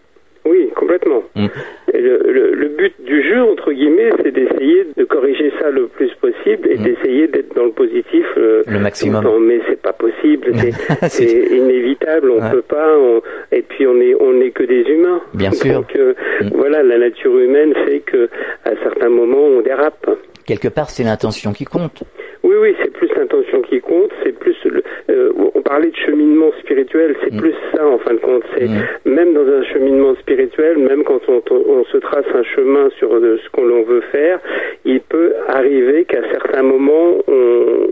Complètement. 0.78 1.22
Mm. 1.34 1.46
Le, 1.92 2.18
le- 2.36 2.54
le 2.54 2.68
but 2.68 2.94
du 3.04 3.22
jeu, 3.28 3.40
entre 3.42 3.72
guillemets, 3.72 4.10
c'est 4.22 4.30
d'essayer 4.30 4.86
de 4.96 5.04
corriger 5.04 5.50
ça 5.60 5.70
le 5.70 5.88
plus 5.88 6.10
possible 6.20 6.68
et 6.70 6.78
Mm. 6.78 6.82
d'essayer 6.84 7.26
d'être 7.26 7.52
dans 7.56 7.64
le 7.64 7.72
positif 7.72 8.24
euh, 8.36 8.62
Le 8.66 8.78
maximum. 8.78 9.24
temps. 9.24 9.40
Mais 9.40 9.58
c'est 9.68 9.82
pas 9.82 9.92
possible, 9.92 10.52
c'est, 10.54 10.72
c'est 11.16 11.56
inévitable, 11.56 12.30
on 12.30 12.40
Ouais. 12.40 12.50
peut 12.52 12.62
pas. 12.62 12.96
on- 12.96 13.20
et 13.50 13.62
puis 13.62 13.86
on 13.88 14.00
est 14.00 14.14
on 14.20 14.32
n'est 14.34 14.52
que 14.52 14.62
des 14.62 14.82
humains. 14.94 15.20
Bien 15.34 15.50
sûr. 15.50 15.74
Donc 15.80 15.96
euh, 15.96 16.14
Mm. 16.42 16.48
voilà, 16.54 16.82
la 16.84 16.98
nature 16.98 17.36
humaine 17.36 17.74
fait 17.84 18.00
que 18.00 18.28
à 18.64 18.70
certains 18.84 19.08
moments 19.08 19.44
on 19.56 19.60
dérape. 19.60 20.06
Quelque 20.46 20.68
part, 20.68 20.88
c'est 20.90 21.02
l'intention 21.04 21.52
qui 21.52 21.64
compte. 21.64 22.04
Oui, 22.44 22.54
oui, 22.62 22.74
c'est 22.80 22.92
plus 22.92 23.10
l'intention 23.18 23.60
qui 23.62 23.80
compte, 23.80 24.10
c'est 24.22 24.32
plus 24.38 24.56
le, 24.64 24.82
euh, 25.10 25.32
parlait 25.68 25.90
de 25.90 25.96
cheminement 26.06 26.50
spirituel, 26.62 27.14
c'est 27.22 27.32
Mm. 27.34 27.40
plus 27.42 27.54
ça 27.74 27.82
en 27.86 27.98
fin 27.98 28.14
de 28.14 28.18
compte. 28.28 28.42
C'est 28.56 28.66
Mm. 28.68 29.10
même 29.18 29.34
dans 29.34 29.46
un 29.58 29.62
cheminement 29.72 30.14
spirituel, 30.16 30.78
même 30.78 31.02
quand 31.04 31.20
on, 31.28 31.42
on 31.78 31.84
se 31.92 31.98
trace 31.98 32.24
un 32.34 32.42
chemin 32.54 32.88
sur 32.98 33.12
euh, 33.14 33.38
ce 33.44 33.48
qu'on 33.50 33.82
veut 33.92 34.04
faire, 34.12 34.38
il 34.84 35.00
peut 35.00 35.32
arriver 35.48 36.04
qu'à 36.04 36.22
certains 36.32 36.62
moments 36.62 37.10
on, 37.26 37.32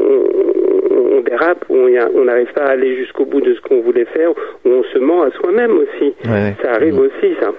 on- 0.01 1.17
on 1.19 1.21
dérape, 1.21 1.65
on 1.69 2.25
n'arrive 2.25 2.53
pas 2.55 2.65
à 2.65 2.71
aller 2.77 2.97
jusqu'au 2.97 3.25
bout 3.25 3.41
de 3.41 3.55
ce 3.55 3.61
qu'on 3.61 3.81
voulait 3.83 4.07
faire, 4.07 4.31
ou 4.65 4.69
on 4.69 4.83
se 4.93 4.99
ment 4.99 5.23
à 5.23 5.31
soi-même 5.33 5.73
aussi. 5.79 6.15
Ouais. 6.25 6.55
Ça 6.63 6.73
arrive 6.75 6.95
Mm. 6.95 7.07
aussi, 7.07 7.29
ça. 7.41 7.51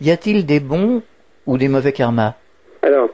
Y 0.00 0.10
a-t-il 0.10 0.46
des 0.46 0.60
bons 0.60 1.02
ou 1.46 1.58
des 1.58 1.68
mauvais 1.68 1.92
karmas? 1.92 2.34
Alors, 2.82 3.08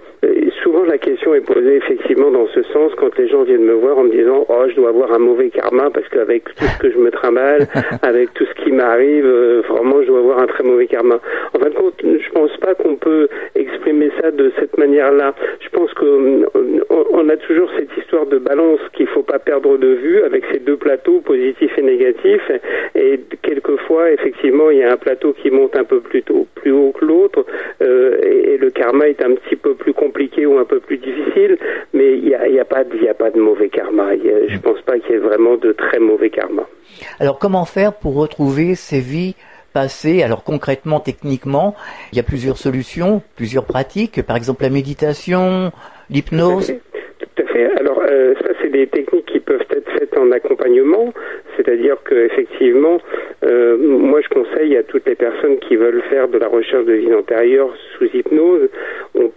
la 0.95 0.99
question 0.99 1.35
est 1.35 1.41
posée 1.41 1.75
effectivement 1.75 2.31
dans 2.31 2.47
ce 2.55 2.63
sens 2.73 2.93
quand 2.97 3.19
les 3.19 3.27
gens 3.27 3.43
viennent 3.43 3.65
me 3.65 3.73
voir 3.73 3.99
en 3.99 4.05
me 4.05 4.13
disant 4.13 4.47
oh 4.49 4.65
je 4.69 4.77
dois 4.77 4.91
avoir 4.91 5.13
un 5.13 5.19
mauvais 5.19 5.51
karma 5.51 5.91
parce 5.91 6.07
qu'avec 6.09 6.45
tout 6.45 6.65
ce 6.65 6.79
que 6.79 6.89
je 6.93 6.99
me 6.99 7.11
trimballe, 7.11 7.67
avec 8.03 8.33
tout 8.35 8.45
ce 8.47 8.63
qui 8.63 8.71
m'arrive, 8.71 9.27
euh, 9.27 9.63
vraiment 9.69 10.03
je 10.03 10.07
dois 10.07 10.21
avoir 10.21 10.39
un 10.39 10.47
très 10.47 10.63
mauvais 10.63 10.87
karma. 10.87 11.19
En 11.53 11.59
fin 11.59 11.69
de 11.69 11.75
compte, 11.75 12.01
je 12.01 12.31
pense 12.31 12.57
pas 12.59 12.77
qu'on 12.77 12.95
peut 12.95 13.27
exprimer 13.57 14.13
ça 14.21 14.31
de 14.31 14.53
cette 14.61 14.79
manière-là. 14.79 15.35
Je 15.59 15.69
pense 15.71 15.93
qu'on 15.95 16.45
on 17.11 17.29
a 17.29 17.37
toujours 17.39 17.69
cette 17.77 17.91
histoire 17.97 18.27
de 18.27 18.39
balance 18.39 18.79
qu'il 18.93 19.09
faut 19.09 19.25
pas 19.25 19.41
perdre 19.41 19.77
de 19.77 19.89
vue 19.89 20.23
avec 20.23 20.45
ces 20.53 20.61
deux 20.61 20.77
plateaux 20.77 21.21
positifs 21.23 21.77
et 21.77 21.83
négatifs. 21.83 22.51
Et 22.95 23.19
quelquefois, 23.43 24.13
effectivement, 24.13 24.71
il 24.71 24.79
y 24.79 24.85
a 24.85 24.93
un 24.93 24.97
plateau 24.97 25.33
qui 25.33 25.51
monte 25.51 25.77
un 25.77 25.85
peu 25.85 26.01
plus 26.01 26.23
tôt, 26.23 26.47
plus 26.55 26.71
haut 26.71 26.93
que 26.93 27.05
l'autre, 27.05 27.45
euh, 27.83 28.19
et, 28.23 28.55
et 28.55 28.59
le 28.59 28.71
karma 28.71 29.09
est 29.09 29.25
un 29.25 29.35
petit 29.35 29.57
peu 29.57 29.75
plus 29.75 29.93
compliqué 29.93 30.47
ou 30.47 30.59
un 30.59 30.65
peu 30.65 30.81
plus 30.87 30.99
difficile. 30.99 31.59
Mais 31.93 32.17
il 32.19 32.25
n'y 32.25 32.35
a, 32.35 32.47
il 32.49 32.55
y 32.55 32.61
a 32.61 32.65
pas, 32.65 32.85
de- 32.85 32.97
il 32.97 33.03
y 33.05 33.09
a 33.09 33.15
pas 33.15 33.31
de 33.31 33.39
mauvais 33.41 33.69
karma. 33.69 34.09
A- 34.09 34.17
je 34.49 34.59
pense 34.59 34.81
pas 34.83 34.99
qu'il 34.99 35.13
y 35.13 35.15
ait 35.15 35.19
vraiment 35.19 35.57
de 35.57 35.73
très 35.73 35.99
mauvais 35.99 36.31
karma. 36.31 36.67
Alors 37.21 37.39
comment 37.39 37.65
faire 37.65 37.93
pour 37.95 38.15
retrouver 38.15 38.75
ces 38.75 39.01
vies 39.01 39.35
passées? 39.73 40.23
Alors 40.23 40.45
concrètement, 40.45 41.01
techniquement, 41.01 41.75
il 42.13 42.17
y 42.17 42.21
a 42.21 42.25
plusieurs 42.25 42.57
solutions, 42.59 43.23
plusieurs 43.37 43.65
pratiques, 43.65 44.23
par 44.23 44.37
exemple 44.37 44.63
la 44.63 44.71
méditation, 44.71 45.73
l'hypnose. 46.11 46.73
Tout 47.19 47.43
à 47.43 47.47
fait. 47.53 47.67
Alors, 47.81 48.01
euh, 48.09 48.35
ça, 48.43 48.51
c'est 48.61 48.69
des 48.71 48.87
techniques 48.87 49.27
qui 49.27 49.41
peuvent 49.41 49.65
être 49.71 49.91
faites 49.99 50.17
en 50.19 50.31
accompagnement. 50.31 51.13
C'est-à-dire 51.57 51.97
que 52.05 52.15
effectivement, 52.15 52.99
euh, 53.45 53.77
moi 53.79 54.21
je 54.21 54.29
conseille 54.29 54.77
à 54.77 54.83
toutes 54.83 55.07
les 55.07 55.15
personnes 55.15 55.59
qui 55.59 55.77
veulent 55.77 56.03
faire 56.11 56.29
de 56.29 56.39
la 56.39 56.49
recherche 56.49 56.85
de 56.85 56.93
vie 56.93 57.15
antérieure 57.15 57.71
sous 57.97 58.05
hypnose, 58.13 58.69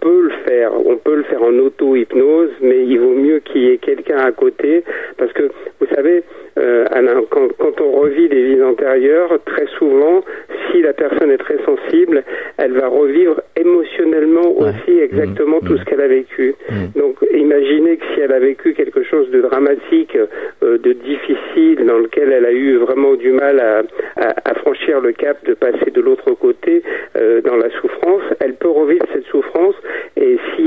peut 0.08 0.22
le 0.22 0.30
faire, 0.46 0.70
on 0.86 0.96
peut 0.96 1.16
le 1.16 1.22
faire 1.24 1.42
en 1.42 1.52
auto-hypnose, 1.58 2.50
mais 2.62 2.84
il 2.86 2.98
vaut 2.98 3.14
mieux 3.14 3.40
qu'il 3.40 3.62
y 3.62 3.70
ait 3.72 3.78
quelqu'un 3.78 4.18
à 4.18 4.32
côté, 4.32 4.84
parce 5.18 5.32
que 5.32 5.50
vous 5.80 5.86
savez, 5.94 6.22
euh, 6.58 6.86
Alain, 6.90 7.22
quand, 7.30 7.48
quand, 7.58 7.80
on 7.80 7.92
revit 8.00 8.28
des 8.28 8.42
vies 8.54 8.62
antérieures, 8.62 9.38
très 9.44 9.66
souvent, 9.78 10.22
si 10.70 10.80
la 10.82 10.92
personne 10.92 11.30
est 11.30 11.38
très 11.38 11.58
sensible, 11.64 12.24
elle 12.56 12.72
va 12.72 12.88
revivre 12.88 13.40
émotionnellement 13.56 14.48
aussi 14.58 14.98
exactement 14.98 15.58
Mmh. 15.62 15.66
tout 15.66 15.78
ce 15.78 15.84
qu'elle 15.84 16.00
a 16.00 16.08
vécu. 16.08 16.54
Mmh. 16.70 16.98
Donc 17.00 17.16
imaginez 17.34 17.96
que 17.96 18.04
si 18.14 18.20
elle 18.20 18.32
a 18.32 18.38
vécu 18.38 18.74
quelque 18.74 19.02
chose 19.02 19.30
de 19.30 19.40
dramatique, 19.40 20.16
euh, 20.62 20.78
de 20.78 20.92
difficile, 20.92 21.84
dans 21.86 21.98
lequel 21.98 22.32
elle 22.32 22.44
a 22.44 22.52
eu 22.52 22.76
vraiment 22.76 23.14
du 23.14 23.32
mal 23.32 23.60
à, 23.60 23.82
à, 24.16 24.50
à 24.50 24.54
franchir 24.54 25.00
le 25.00 25.12
cap 25.12 25.44
de 25.44 25.54
passer 25.54 25.90
de 25.90 26.00
l'autre 26.00 26.32
côté 26.32 26.82
euh, 27.16 27.40
dans 27.42 27.56
la 27.56 27.70
souffrance, 27.80 28.22
elle 28.40 28.54
peut 28.54 28.68
revivre 28.70 29.04
cette 29.12 29.26
souffrance 29.26 29.74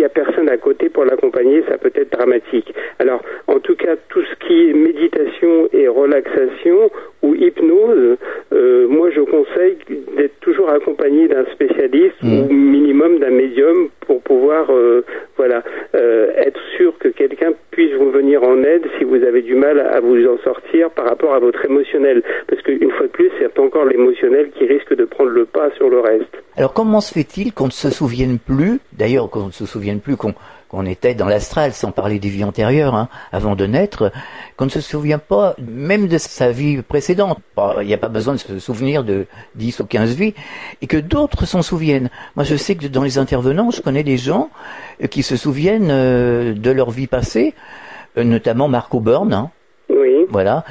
et 0.01 0.03
s'il 0.03 0.03
y 0.03 0.05
a 0.05 0.09
personne 0.09 0.49
à 0.49 0.57
côté 0.57 0.89
pour 0.89 1.05
l'accompagner, 1.05 1.63
ça 1.69 1.77
peut 1.77 1.91
être 1.93 2.11
dramatique. 2.11 2.73
Alors 2.99 3.21
en 3.47 3.59
tout 3.59 3.75
cas, 3.75 3.95
tout 4.09 4.23
ce 4.23 4.47
qui 4.47 4.69
est 4.69 4.73
méditation 4.73 5.69
et 5.73 5.87
relaxation 5.87 6.89
ou 7.21 7.35
hypnose, 7.35 8.17
euh, 8.53 8.87
moi 8.87 9.09
je 9.11 9.21
conseille 9.21 9.77
d'être 10.17 10.39
toujours 10.39 10.69
accompagné 10.69 11.27
d'un 11.27 11.45
spécialiste 11.45 11.71
Mmh. 12.21 12.39
ou 12.39 12.53
minimum 12.53 13.19
d'un 13.19 13.31
médium 13.31 13.89
pour 14.01 14.21
pouvoir 14.21 14.67
euh, 14.69 15.03
voilà 15.37 15.63
euh, 15.95 16.31
être 16.35 16.59
sûr 16.77 16.97
que 16.99 17.07
quelqu'un 17.07 17.53
puisse 17.71 17.93
vous 17.93 18.11
venir 18.11 18.43
en 18.43 18.61
aide 18.63 18.85
si 18.97 19.03
vous 19.05 19.23
avez 19.23 19.41
du 19.41 19.55
mal 19.55 19.79
à 19.79 19.99
vous 19.99 20.17
en 20.27 20.37
sortir 20.43 20.89
par 20.91 21.05
rapport 21.05 21.33
à 21.33 21.39
votre 21.39 21.63
émotionnel 21.65 22.21
parce 22.47 22.61
qu'une 22.61 22.91
fois 22.91 23.07
de 23.07 23.11
plus 23.11 23.31
c'est 23.39 23.57
encore 23.59 23.85
l'émotionnel 23.85 24.51
qui 24.57 24.65
risque 24.65 24.95
de 24.95 25.05
prendre 25.05 25.29
le 25.29 25.45
pas 25.45 25.71
sur 25.77 25.89
le 25.89 25.99
reste. 25.99 26.35
Alors 26.57 26.73
comment 26.73 27.01
se 27.01 27.13
fait-il 27.13 27.53
qu'on 27.53 27.67
ne 27.67 27.71
se 27.71 27.89
souvienne 27.89 28.37
plus, 28.39 28.79
d'ailleurs 28.91 29.29
qu'on 29.29 29.47
ne 29.47 29.51
se 29.51 29.65
souvienne 29.65 30.01
plus 30.01 30.17
qu'on 30.17 30.33
qu'on 30.71 30.85
était 30.85 31.13
dans 31.15 31.27
l'astral, 31.27 31.73
sans 31.73 31.91
parler 31.91 32.17
des 32.17 32.29
vies 32.29 32.45
antérieures, 32.45 32.95
hein, 32.95 33.09
avant 33.33 33.55
de 33.57 33.65
naître, 33.65 34.09
qu'on 34.55 34.65
ne 34.65 34.69
se 34.69 34.79
souvient 34.79 35.17
pas 35.19 35.53
même 35.59 36.07
de 36.07 36.17
sa 36.17 36.51
vie 36.51 36.81
précédente. 36.81 37.39
Il 37.81 37.87
n'y 37.87 37.93
a 37.93 37.97
pas 37.97 38.07
besoin 38.07 38.35
de 38.35 38.39
se 38.39 38.57
souvenir 38.57 39.03
de 39.03 39.25
10 39.55 39.81
ou 39.81 39.85
15 39.85 40.15
vies, 40.15 40.33
et 40.81 40.87
que 40.87 40.95
d'autres 40.95 41.45
s'en 41.45 41.61
souviennent. 41.61 42.09
Moi, 42.37 42.45
je 42.45 42.55
sais 42.55 42.75
que 42.75 42.87
dans 42.87 43.03
les 43.03 43.17
intervenants, 43.17 43.69
je 43.69 43.81
connais 43.81 44.03
des 44.03 44.15
gens 44.17 44.49
euh, 45.03 45.07
qui 45.07 45.23
se 45.23 45.35
souviennent 45.35 45.89
euh, 45.91 46.53
de 46.53 46.71
leur 46.71 46.89
vie 46.89 47.07
passée, 47.07 47.53
euh, 48.17 48.23
notamment 48.23 48.69
Marc 48.69 48.93
Auburn, 48.95 49.33
hein, 49.33 49.51
Oui. 49.89 50.25
voilà. 50.29 50.63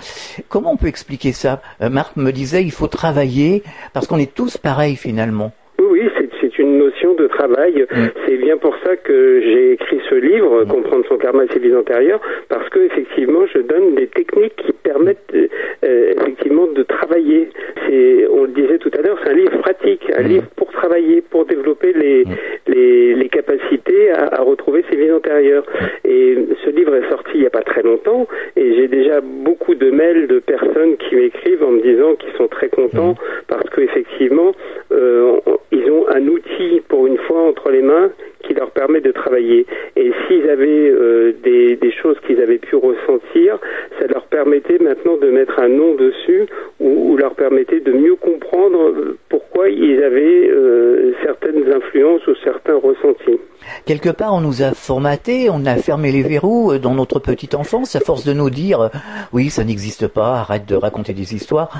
Comment 0.48 0.72
on 0.72 0.76
peut 0.78 0.86
expliquer 0.88 1.32
ça? 1.32 1.60
Euh, 1.82 1.90
Marc 1.90 2.16
me 2.16 2.30
disait, 2.32 2.62
il 2.64 2.72
faut 2.72 2.88
travailler, 2.88 3.62
parce 3.92 4.06
qu'on 4.06 4.18
est 4.18 4.34
tous 4.34 4.56
pareils 4.56 4.96
finalement. 4.96 5.52
Oui, 5.78 6.00
c'est 6.40 6.58
une 6.58 6.78
notion 6.78 7.14
de 7.14 7.26
travail. 7.40 7.86
Mm. 7.90 8.06
C'est 8.26 8.36
bien 8.36 8.56
pour 8.58 8.74
ça 8.84 8.96
que 8.96 9.40
j'ai 9.42 9.72
écrit 9.72 10.00
ce 10.08 10.14
livre, 10.14 10.64
Comprendre 10.64 11.04
son 11.08 11.16
karma 11.18 11.44
et 11.44 11.48
ses 11.52 11.58
vies 11.58 11.74
antérieures, 11.74 12.20
parce 12.48 12.68
que 12.68 12.80
effectivement, 12.80 13.44
je 13.54 13.60
donne 13.60 13.94
des 13.94 14.06
techniques 14.08 14.56
qui 14.56 14.72
permettent 14.72 15.32
euh, 15.34 15.46
euh, 15.84 16.12
effectivement 16.16 16.66
de 16.66 16.82
travailler. 16.82 17.48
C'est, 17.86 18.26
on 18.30 18.42
le 18.42 18.52
disait 18.60 18.78
tout 18.78 18.90
à 18.98 19.00
l'heure, 19.02 19.18
c'est 19.22 19.30
un 19.30 19.38
livre 19.42 19.58
pratique, 19.66 20.02
un 20.16 20.22
Mm. 20.22 20.32
livre 20.34 20.46
pour 20.56 20.70
travailler, 20.72 21.22
pour 21.32 21.44
développer 21.46 21.92
les 22.04 22.24
les, 22.66 23.14
les 23.14 23.28
capacités 23.28 24.10
à, 24.10 24.22
à 24.38 24.42
retrouver 24.42 24.84
ses 24.90 24.96
vies 24.96 25.10
antérieures. 25.12 25.64
Et 26.04 26.36
ce 26.64 26.70
livre 26.70 26.94
est 26.94 27.08
sorti 27.08 27.30
il 27.34 27.40
n'y 27.40 27.46
a 27.46 27.50
pas 27.60 27.62
très 27.72 27.82
longtemps, 27.82 28.26
et 28.56 28.74
j'ai 28.76 28.88
déjà 28.88 29.20
beaucoup 29.20 29.74
de 29.74 29.90
mails 29.90 30.26
de 30.34 30.38
personnes 30.54 30.96
qui 31.02 31.14
m'écrivent 31.16 31.64
en 31.64 31.72
me 31.72 31.80
disant 31.80 32.14
qu'ils 32.20 32.32
sont 32.40 32.48
très 32.48 32.68
contents 32.68 33.14
parce 33.48 33.68
qu'effectivement, 33.70 34.52
euh, 34.92 35.38
on- 35.46 35.58
ils 35.72 35.88
ont 35.90 36.04
un 36.18 36.26
outil 36.36 36.82
pour 36.88 37.06
une 37.06 37.18
entre 37.36 37.70
les 37.70 37.82
mains 37.82 38.10
qui 38.42 38.54
leur 38.54 38.70
permet 38.70 39.00
de 39.00 39.12
travailler. 39.12 39.66
Et 39.96 40.12
s'ils 40.26 40.48
avaient 40.48 40.90
euh, 40.90 41.32
des, 41.42 41.76
des 41.76 41.92
choses 41.92 42.16
qu'ils 42.26 42.40
avaient 42.40 42.58
pu 42.58 42.76
ressentir, 42.76 43.58
ça 43.98 44.06
leur 44.08 44.24
permettait 44.26 44.78
maintenant 44.80 45.16
de 45.16 45.30
mettre 45.30 45.58
un 45.58 45.68
nom 45.68 45.94
dessus 45.94 46.46
ou, 46.80 47.12
ou 47.12 47.16
leur 47.16 47.34
permettait 47.34 47.80
de 47.80 47.92
mieux 47.92 48.16
comprendre 48.16 48.88
euh, 48.88 49.18
pourquoi 49.28 49.68
ils 49.68 50.02
avaient 50.02 50.48
euh, 50.50 51.12
certaines 51.22 51.70
influences 51.72 52.26
ou 52.26 52.34
certains 52.42 52.76
ressentis. 52.76 53.38
Quelque 53.86 54.10
part, 54.10 54.34
on 54.34 54.40
nous 54.40 54.62
a 54.62 54.72
formaté, 54.72 55.48
on 55.50 55.66
a 55.66 55.76
fermé 55.76 56.12
les 56.12 56.22
verrous 56.22 56.78
dans 56.78 56.94
notre 56.94 57.20
petite 57.20 57.54
enfance, 57.54 57.94
à 57.94 58.00
force 58.00 58.24
de 58.24 58.32
nous 58.32 58.50
dire, 58.50 58.90
oui, 59.32 59.50
ça 59.50 59.64
n'existe 59.64 60.08
pas, 60.08 60.40
arrête 60.40 60.66
de 60.66 60.76
raconter 60.76 61.12
des 61.12 61.34
histoires. 61.34 61.70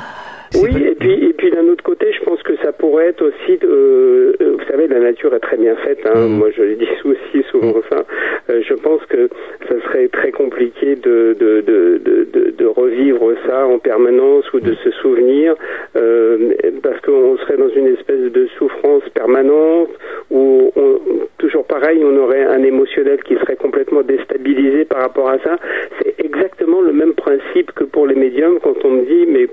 Oui, 0.55 0.71
et 0.85 0.95
puis, 0.95 1.13
et 1.13 1.33
puis 1.33 1.51
d'un 1.51 1.67
autre 1.69 1.85
côté, 1.85 2.13
je 2.13 2.25
pense 2.25 2.43
que 2.43 2.57
ça 2.57 2.73
pourrait 2.91 3.07
être 3.09 3.23
aussi, 3.25 3.59
euh, 3.63 4.33
euh, 4.41 4.57
vous 4.59 4.65
savez, 4.69 4.89
la 4.89 4.99
nature 4.99 5.33
est 5.35 5.41
très 5.41 5.57
bien 5.57 5.77
faite. 5.77 6.01
Hein, 6.07 6.27
Mhm. 6.27 6.39
Moi, 6.39 6.49
je 6.57 6.63
le 6.63 6.75
dis 6.75 6.89
aussi 7.05 7.43
souvent 7.51 7.75
ça. 7.89 8.05
Euh, 8.51 8.61
je 8.69 8.75
pense 8.75 9.01
que 9.07 9.29
ça 9.69 9.75
serait 9.85 10.09
très 10.09 10.33
compliqué 10.33 10.97
de, 10.97 11.37
de, 11.39 11.61
de, 11.61 11.99
de, 11.99 12.27
de- 12.33 12.51
de 12.51 12.67
revivre 12.67 13.33
ça 13.47 13.67
en 13.67 13.79
permanence 13.79 14.53
ou 14.53 14.59
de 14.61 14.75
se 14.75 14.91
souvenir, 15.03 15.55
euh, 15.97 16.51
parce 16.83 17.01
qu'on 17.03 17.37
serait 17.39 17.57
dans 17.57 17.69
une 17.69 17.87
espèce 17.95 18.33
de 18.33 18.47
souffrance 18.59 19.03
permanente 19.15 19.91
où 20.31 20.73
on, 20.77 21.01
toujours 21.39 21.65
pareil, 21.65 22.03
on 22.05 22.17
aurait 22.17 22.43
un 22.45 22.63
émotionnel 22.65 23.23
qui 23.23 23.35
serait 23.37 23.57
complètement 23.57 24.03
déstabilisé 24.03 24.85
par 24.85 25.01
rapport 25.03 25.29
à 25.31 25.39
ça. 25.39 25.57
C'est 26.03 26.10
exactement 26.31 26.81
le 26.81 26.93
même 26.93 27.15
principe 27.15 27.73
que 27.73 27.85
pour 27.85 28.07
les 28.07 28.15
médiums 28.15 28.59
quand 28.63 28.77
on 28.85 28.91
me 28.99 29.05
dit 29.13 29.27
mais 29.35 29.47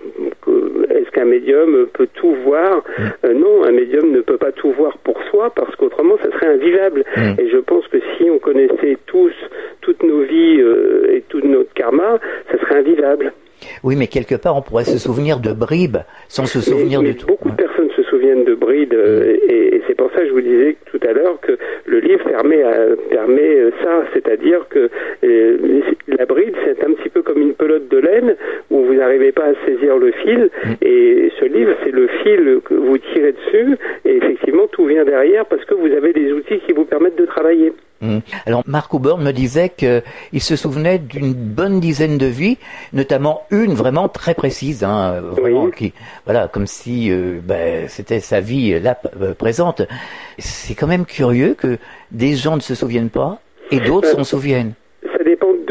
est-ce 0.95 1.09
qu'un 1.11 1.25
médium 1.25 1.87
peut 1.93 2.07
tout 2.13 2.33
voir? 2.45 2.83
Euh, 3.25 3.33
Non, 3.33 3.63
un 3.63 3.71
médium 3.71 4.11
ne 4.11 4.21
peut 4.21 4.37
pas 4.37 4.51
tout 4.51 4.71
voir 4.71 4.97
pour 4.99 5.17
soi 5.29 5.51
parce 5.55 5.75
qu'autrement 5.75 6.15
ça 6.23 6.29
serait 6.33 6.47
invivable. 6.57 7.03
Mm. 7.15 7.39
Et 7.41 7.49
je 7.49 7.57
pense 7.57 7.85
que 7.87 7.97
si 8.17 8.29
on 8.29 8.39
connaissait 8.39 8.97
tous 9.07 9.31
toutes 9.81 10.03
nos 10.03 10.21
vies 10.21 10.59
euh, 10.61 11.13
et 11.15 11.21
tout 11.29 11.41
notre 11.43 11.73
karma, 11.73 12.19
ça 12.51 12.57
serait 12.59 12.79
invivable. 12.79 13.33
Oui, 13.83 13.95
mais 13.97 14.05
quelque 14.07 14.35
part, 14.35 14.55
on 14.55 14.61
pourrait 14.61 14.83
se 14.83 14.99
souvenir 14.99 15.39
de 15.39 15.51
bribes 15.51 15.97
sans 16.27 16.45
se 16.45 16.59
souvenir 16.61 17.01
mais, 17.01 17.07
mais 17.09 17.13
de 17.15 17.19
tout. 17.19 17.27
Beaucoup 17.27 17.49
de 17.49 17.55
personnes 17.55 17.89
se 17.95 18.03
souviennent 18.03 18.43
de 18.45 18.53
Bride 18.53 18.93
euh, 18.93 19.35
et, 19.49 19.75
et 19.75 19.81
c'est 19.87 19.95
pour 19.95 20.11
ça 20.11 20.19
que 20.21 20.27
je 20.27 20.31
vous 20.33 20.41
disais 20.41 20.75
tout 20.91 20.99
à 21.09 21.11
l'heure 21.11 21.39
que 21.41 21.53
le 21.85 21.99
livre 21.99 22.23
permet, 22.25 22.61
à- 22.61 22.95
permet 23.09 23.71
ça, 23.83 24.03
c'est-à-dire 24.13 24.67
que 24.69 24.89
euh, 25.23 25.57
la 26.07 26.25
bride 26.25 26.55
c'est 26.65 26.83
un 26.83 26.93
petit 26.93 27.09
peu 27.09 27.21
comme 27.21 27.41
une 27.41 27.53
pelote 27.53 27.87
de 27.89 27.97
laine 27.97 28.35
où 28.71 28.83
vous 28.85 28.93
n'arrivez 28.93 29.31
pas 29.31 29.45
à 29.45 29.65
saisir 29.65 29.97
le 29.97 30.11
fil 30.11 30.49
et 30.81 31.31
ce 31.39 31.45
livre 31.45 31.73
c'est 31.83 31.91
le 31.91 32.07
fil 32.23 32.59
que 32.65 32.73
vous 32.73 32.97
tirez 32.97 33.33
dessus 33.33 33.77
et 34.05 34.17
effectivement 34.17 34.67
tout 34.71 34.85
vient 34.85 35.05
derrière 35.05 35.45
parce 35.45 35.63
que 35.65 35.73
vous 35.73 35.91
avez 35.91 36.13
des 36.13 36.31
outils 36.33 36.59
qui 36.65 36.73
vous 36.73 36.85
permettent 36.85 37.17
de 37.17 37.25
travailler. 37.25 37.73
Mm. 38.01 38.19
Alors, 38.45 38.63
Marc 38.67 38.93
Auburn 38.93 39.21
me 39.23 39.31
disait 39.31 39.69
qu'il 39.69 40.41
se 40.41 40.55
souvenait 40.55 40.99
d'une 40.99 41.33
bonne 41.33 41.79
dizaine 41.79 42.17
de 42.17 42.25
vies, 42.25 42.57
notamment 42.93 43.41
une 43.51 43.73
vraiment 43.73 44.07
très 44.07 44.33
précise, 44.35 44.83
hein, 44.83 45.19
vraiment, 45.21 45.63
Oui. 45.65 45.71
qui, 45.75 45.93
voilà, 46.25 46.47
comme 46.47 46.67
si 46.67 47.11
euh, 47.11 47.39
ben, 47.43 47.87
c'était 47.87 48.19
sa 48.19 48.39
vie 48.39 48.73
euh, 48.73 48.79
là 48.79 48.99
euh, 49.21 49.33
présente. 49.33 49.81
C'est 50.37 50.75
quand 50.75 50.87
même 50.87 51.05
curieux 51.05 51.55
que 51.55 51.77
des 52.11 52.35
gens 52.35 52.55
ne 52.55 52.61
se 52.61 52.75
souviennent 52.75 53.09
pas 53.09 53.39
et 53.71 53.79
d'autres 53.79 54.09
s'en 54.09 54.23
souviennent. 54.35 54.73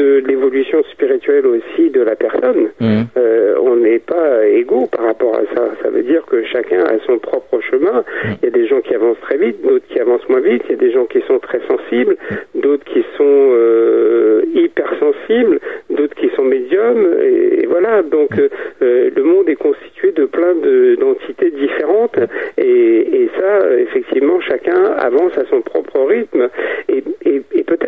De 0.07 0.23
l'évolution 0.25 0.79
spirituelle 0.93 1.45
aussi 1.47 1.89
de 1.89 2.01
la 2.01 2.15
personne. 2.15 2.69
Mm. 2.79 3.01
Euh, 3.17 3.55
on 3.61 3.75
n'est 3.75 3.99
pas 4.15 4.47
égaux 4.47 4.87
par 4.95 5.03
rapport 5.05 5.35
à 5.35 5.43
ça. 5.53 5.63
Ça 5.83 5.89
veut 5.89 6.03
dire 6.03 6.23
que 6.31 6.37
chacun 6.45 6.81
a 6.85 6.97
son 7.05 7.17
propre 7.19 7.59
chemin. 7.69 8.05
Il 8.41 8.45
y 8.45 8.47
a 8.47 8.51
des 8.51 8.67
gens 8.67 8.79
qui 8.79 8.93
avancent 8.95 9.19
très 9.19 9.37
vite, 9.37 9.57
d'autres 9.67 9.85
qui 9.91 9.99
avancent 9.99 10.27
moins 10.29 10.39
vite. 10.39 10.61
Il 10.69 10.71
y 10.71 10.75
a 10.75 10.83
des 10.87 10.91
gens 10.97 11.05
qui 11.13 11.19
sont 11.27 11.39
très 11.39 11.59
sensibles, 11.67 12.15
d'autres 12.55 12.85
qui 12.85 13.03
sont 13.17 13.35
euh, 13.63 14.43
hypersensibles, 14.53 15.59
d'autres 15.89 16.15
qui 16.15 16.29
sont 16.37 16.45
médiums. 16.45 17.05
Et, 17.21 17.63
et 17.63 17.65
voilà. 17.65 18.01
Donc 18.03 18.31
euh, 18.39 19.09
le 19.13 19.23
monde 19.23 19.49
est 19.49 19.55
constitué 19.55 20.13
de 20.13 20.25
plein 20.25 20.53
de- 20.55 20.95
d'entités 21.01 21.51
différentes. 21.51 22.17
Et, 22.57 23.23
et 23.23 23.29
ça, 23.37 23.51
effectivement, 23.85 24.39
chacun 24.39 24.81
avance 25.09 25.37
à 25.37 25.43
son 25.49 25.61
propre 25.61 25.99
rythme. 26.15 26.47
Et, 26.87 27.03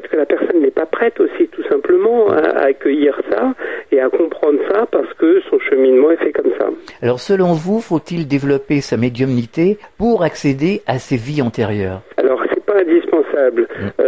que 0.09 0.17
la 0.17 0.25
personne 0.25 0.61
n'est 0.61 0.71
pas 0.71 0.85
prête 0.85 1.19
aussi, 1.19 1.47
tout 1.47 1.63
simplement, 1.69 2.29
à, 2.29 2.39
à 2.39 2.65
accueillir 2.65 3.19
ça 3.31 3.53
et 3.91 3.99
à 3.99 4.09
comprendre 4.09 4.59
ça 4.71 4.85
parce 4.91 5.13
que 5.13 5.41
son 5.49 5.59
cheminement 5.59 6.11
est 6.11 6.17
fait 6.17 6.31
comme 6.31 6.51
ça. 6.59 6.67
Alors, 7.01 7.19
selon 7.19 7.53
vous, 7.53 7.79
faut-il 7.79 8.27
développer 8.27 8.81
sa 8.81 8.97
médiumnité 8.97 9.77
pour 9.97 10.23
accéder 10.23 10.81
à 10.87 10.99
ses 10.99 11.17
vies 11.17 11.41
antérieures? 11.41 12.01
Alors 12.17 12.41
c'est 12.53 12.65
pas 12.65 12.79
indispensable, 12.81 13.67
euh, 13.77 13.79
c'est 13.79 13.97
pas 13.99 14.07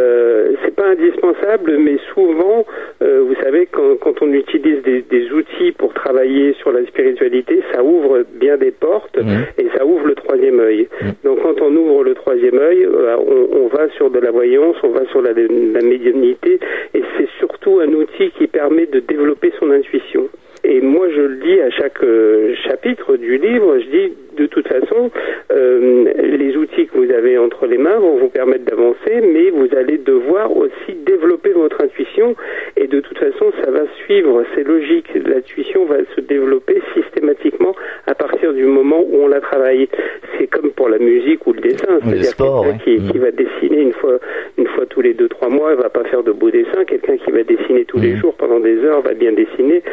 indispensable, 0.92 1.78
mais 1.78 1.98
souvent, 2.14 2.66
euh, 3.02 3.24
vous 3.28 3.36
savez, 3.44 3.68
quand, 3.72 3.96
quand 4.04 4.22
on 4.22 4.32
utilise 4.34 4.82
des, 4.84 5.02
des 5.02 5.32
outils 5.32 5.72
pour 5.72 5.94
travailler 5.94 6.54
sur 6.62 6.72
la 6.72 6.86
spiritualité, 6.86 7.62
ça 7.74 7.84
ouvre 7.84 8.24
bien 8.44 8.58
des 8.58 8.72
portes 8.72 9.18
et 9.58 9.68
ça 9.76 9.86
ouvre 9.86 10.06
le 10.08 10.16
troisième 10.16 10.60
œil. 10.60 10.88
Donc 11.24 11.42
quand 11.44 11.62
on 11.62 11.76
ouvre 11.76 12.04
le 12.04 12.14
troisième 12.14 12.58
œil, 12.60 12.84
euh, 12.86 13.16
on, 13.18 13.64
on 13.64 13.68
va 13.68 13.90
sur 13.98 14.10
de 14.10 14.20
la 14.20 14.32
voyance, 14.32 14.76
on 14.84 14.90
va 14.90 15.06
sur 15.12 15.22
la, 15.22 15.32
la 15.34 15.82
médiumnité, 15.94 16.60
et 16.94 17.04
c'est 17.18 17.30
surtout 17.40 17.80
un 17.80 17.92
outil 17.94 18.32
qui 18.38 18.48
permet 18.48 18.86
de 18.86 19.00
développer 19.00 19.52
son 19.60 19.72
intuition. 19.72 20.28
Et, 20.64 20.82
moi, 20.82 21.08
je 21.10 21.22
le 21.22 21.36
dis 21.38 21.60
à 21.62 21.70
chaque 21.72 22.04
euh, 22.04 22.54
chapitre 22.68 23.18
du 23.18 23.38
livre, 23.38 23.80
je 23.80 23.86
dis 23.86 24.14
de 24.38 24.46
toute 24.46 24.68
façon, 24.68 25.12
euh, 25.52 26.06
les 26.38 26.56
outils 26.56 26.88
que 26.88 26.98
vous 26.98 27.12
avez 27.12 27.38
entre 27.38 27.68
les 27.68 27.78
mains 27.78 27.98
vont 28.00 28.18
vous 28.18 28.30
permettre 28.30 28.64
d'avancer, 28.66 29.22
mais 29.22 29.50
vous 29.50 29.68
allez 29.76 29.98
devoir 29.98 30.56
aussi 30.56 30.94
développer 31.06 31.50
votre 31.52 31.82
intuition, 31.82 32.36
et 32.78 32.88
de 32.88 33.00
toute 33.02 33.18
façon, 33.18 33.52
ça 33.64 33.70
va 33.72 33.82
suivre, 34.06 34.44
c'est 34.56 34.64
logique, 34.64 35.08
l'intuition 35.16 35.86
va 35.86 35.98
se 36.16 36.22
développer 36.22 36.82
systématiquement 36.96 37.76
à 38.08 38.16
partir 38.16 38.54
du 38.54 38.64
moment 38.66 39.02
où 39.02 39.24
on 39.24 39.28
la 39.28 39.42
travaille. 39.42 39.90
C'est 40.38 40.48
comme 40.48 40.72
pour 40.72 40.90
la 40.90 40.98
musique 40.98 41.46
ou 41.46 41.54
le 41.54 41.62
dessin, 41.62 42.00
c'est-à-dire 42.04 42.36
quelqu'un 42.36 42.62
ouais. 42.62 43.12
qui, 43.12 43.18
va 43.18 43.32
dessiner 43.32 43.82
une 43.82 43.94
fois, 43.94 44.18
une 44.58 44.68
fois 44.68 44.86
tous 44.88 45.02
les 45.02 45.14
deux 45.14 45.28
trois 45.30 45.50
mois, 45.50 45.76
va 45.76 45.90
pas 45.90 46.04
faire 46.06 46.24
de 46.24 46.32
beaux 46.32 46.50
dessins. 46.50 46.84
Quelqu'un 46.88 47.18
qui 47.18 47.32
va 47.32 47.44
dessiner 47.44 47.86
tous 47.86 48.00
les 48.00 48.14
Mhm. 48.14 48.18
jours 48.22 48.34
pendant 48.36 48.60
des 48.60 48.78
heures 48.84 49.02
va 49.02 49.14
bien 49.14 49.34
dessiner. 49.34 49.84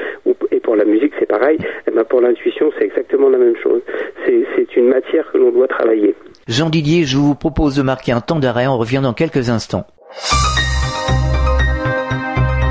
Et 0.59 0.61
pour 0.61 0.75
la 0.75 0.85
musique, 0.85 1.13
c'est 1.21 1.27
pareil. 1.27 1.57
Eh 1.87 1.93
ben, 1.93 2.03
pour 2.03 2.21
l'intuition, 2.21 2.73
c'est 2.77 2.85
exactement 2.85 3.29
la 3.29 3.39
même 3.39 3.55
chose. 3.63 3.81
C'est 4.27 4.45
c'est 4.57 4.77
une 4.77 4.89
matière 4.89 5.31
que 5.31 5.39
l'on 5.39 5.53
doit 5.53 5.69
travailler. 5.69 6.17
Jean 6.49 6.69
Didier, 6.69 7.05
je 7.05 7.17
vous 7.17 7.37
propose 7.37 7.77
de 7.77 7.83
marquer 7.83 8.11
un 8.11 8.21
temps 8.21 8.41
d'arrêt. 8.41 8.67
On 8.67 8.77
revient 8.77 8.99
dans 9.01 9.13
quelques 9.13 9.51
instants. 9.51 9.87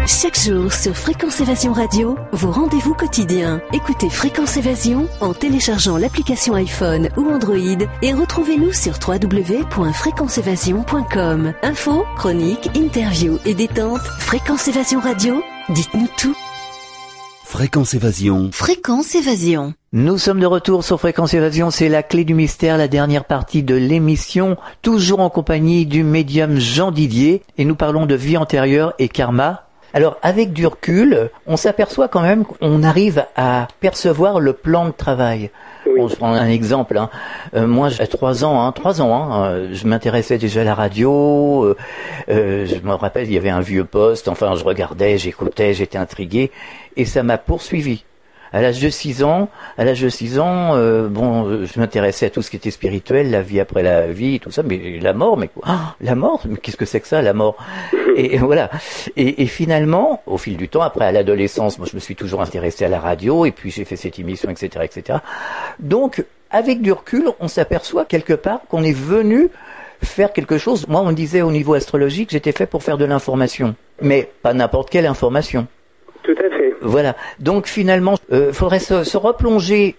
Chaque 0.06 0.38
jour 0.38 0.74
sur 0.74 0.98
Fréquence 0.98 1.39
Évasion 1.39 1.72
Radio, 1.72 2.17
vos 2.34 2.51
rendez-vous 2.51 2.94
quotidiens. 2.94 3.62
Écoutez 3.72 4.10
Fréquence 4.10 4.58
Évasion 4.58 5.08
en 5.22 5.34
téléchargeant 5.34 5.98
l'application 5.98 6.56
iPhone 6.56 7.08
ou 7.15 7.29
Android 7.29 7.56
et 8.01 8.13
retrouvez-nous 8.13 8.74
sur 8.74 8.96
www.fréquenceévasion.com. 9.06 11.53
Infos, 11.62 12.03
chroniques, 12.17 12.70
interviews 12.75 13.38
et 13.46 13.53
détente. 13.53 14.01
Fréquence 14.20 14.67
Évasion 14.67 15.00
Radio, 15.00 15.41
dites-nous 15.70 16.10
tout. 16.17 16.36
Fréquence 17.50 17.94
Évasion. 17.94 18.50
Fréquence 18.51 19.16
Évasion. 19.16 19.74
Nous 19.94 20.18
sommes 20.18 20.42
de 20.42 20.46
retour 20.46 20.84
sur 20.84 21.00
Fréquence 21.00 21.34
Évasion, 21.34 21.72
c'est 21.72 21.88
la 21.88 22.04
clé 22.04 22.25
du 22.25 22.34
mystère, 22.34 22.77
la 22.77 22.89
dernière 22.89 23.24
partie 23.24 23.63
de 23.63 23.74
l'émission, 23.74 24.58
toujours 24.82 25.22
en 25.22 25.30
compagnie 25.30 25.86
du 25.86 26.04
médium 26.04 26.60
Jean 26.60 26.92
Didier, 26.92 27.44
et 27.58 27.63
nous 27.63 27.75
parlons 27.75 28.06
de 28.06 28.16
vie 28.16 28.36
antérieure 28.36 28.94
et 29.00 29.08
karma. 29.08 29.66
Alors 29.94 30.17
avec 30.22 30.53
du 30.53 30.67
recul, 30.67 31.29
on 31.48 31.58
s'aperçoit 31.58 32.08
quand 32.08 32.22
même 32.22 32.46
qu'on 32.46 32.84
arrive 32.84 33.25
à 33.36 33.67
percevoir 33.79 34.39
le 34.39 34.53
plan 34.53 34.86
de 34.86 34.91
travail. 34.91 35.50
Oui. 35.86 35.94
Bon, 35.98 36.08
je 36.10 36.15
prends 36.15 36.34
un 36.34 36.48
exemple. 36.48 36.98
hein. 36.98 37.10
Euh, 37.56 37.65
moi, 37.65 37.89
j'ai 37.89 38.06
trois 38.08 38.44
ans, 38.44 38.62
hein, 38.62 38.72
trois 38.74 39.01
ans. 39.01 39.13
Hein, 39.13 39.46
euh, 39.46 39.70
je 39.72 39.88
m'intéressais 39.88 40.38
déjà 40.38 40.62
à 40.62 40.63
la 40.65 40.75
radio. 40.75 41.75
euh, 42.29 42.65
je 42.65 42.79
me 42.86 42.94
rappelle, 42.94 43.27
il 43.27 43.34
y 43.34 43.38
avait 43.38 43.50
un 43.50 43.62
vieux 43.62 43.86
poste. 43.86 44.27
Enfin, 44.27 44.56
je 44.56 44.63
regardais, 44.65 45.17
j'écoutais, 45.17 45.74
j'étais 45.74 45.98
intrigué, 45.98 46.51
et 46.98 47.06
ça 47.06 47.24
m'a 47.24 47.38
poursuivi. 47.38 48.03
À 48.54 48.62
l'âge 48.62 48.80
de 48.80 48.89
6 48.89 49.24
ans, 49.24 49.50
à 49.77 49.86
l'âge 49.86 50.01
de 50.01 50.10
6 50.10 50.39
ans, 50.39 50.75
euh, 50.75 51.08
bon, 51.08 51.48
euh, 51.48 51.66
je 51.66 51.80
m'intéressais 51.80 52.27
à 52.27 52.30
tout 52.30 52.42
ce 52.42 52.50
qui 52.50 52.56
était 52.56 52.72
spirituel, 52.72 53.32
la 53.32 53.42
vie 53.42 53.60
après 53.60 53.84
la 53.84 54.08
vie, 54.08 54.39
tout 54.39 54.51
ça, 54.51 54.63
mais 54.63 55.00
la 55.01 55.13
mort, 55.13 55.38
mais 55.38 55.48
quoi 55.48 55.63
Ah, 55.68 55.96
La 56.01 56.16
mort, 56.16 56.42
mais 56.48 56.58
qu'est-ce 56.58 56.77
que 56.77 56.86
c'est 56.86 57.00
que 57.00 57.08
ça, 57.08 57.22
la 57.22 57.34
mort 57.34 57.58
et, 58.16 58.38
voilà. 58.38 58.70
Et, 59.16 59.44
et 59.44 59.48
finalement, 59.48 60.22
au 60.25 60.38
fil 60.38 60.58
du 60.58 60.70
temps, 60.70 60.82
après 60.82 61.06
à 61.06 61.12
l'adolescence, 61.12 61.77
moi 61.77 61.88
je 61.89 61.96
me 61.96 62.00
suis 62.00 62.16
toujours 62.16 62.42
intéressé 62.42 62.86
à 62.86 62.89
la 62.89 63.00
radio, 63.00 63.46
et 63.46 63.51
puis 63.51 63.72
j'ai 63.72 63.86
fait 63.86 63.96
cette 63.96 64.18
émission, 64.20 64.50
etc., 64.50 64.86
etc. 64.86 65.20
Donc, 65.80 66.24
avec 66.50 66.82
du 66.82 66.92
recul, 66.92 67.30
on 67.39 67.48
s'aperçoit 67.48 68.06
quelque 68.06 68.34
part 68.34 68.62
qu'on 68.70 68.84
est 68.84 68.98
venu 68.98 69.50
faire 70.01 70.32
quelque 70.34 70.58
chose. 70.58 70.88
Moi, 70.88 71.01
on 71.04 71.12
disait 71.12 71.42
au 71.42 71.51
niveau 71.51 71.74
astrologique, 71.74 72.30
j'étais 72.32 72.51
fait 72.51 72.66
pour 72.68 72.84
faire 72.84 72.98
de 72.98 73.06
l'information, 73.06 73.75
mais 74.01 74.30
pas 74.42 74.54
n'importe 74.54 74.89
quelle 74.89 75.06
information. 75.06 75.68
Tout 76.24 76.36
à 76.39 76.50
fait. 76.50 76.56
Voilà. 76.81 77.15
Donc 77.39 77.67
finalement, 77.67 78.15
euh, 78.31 78.51
faudrait 78.53 78.79
se, 78.79 79.03
se 79.03 79.17
replonger 79.17 79.96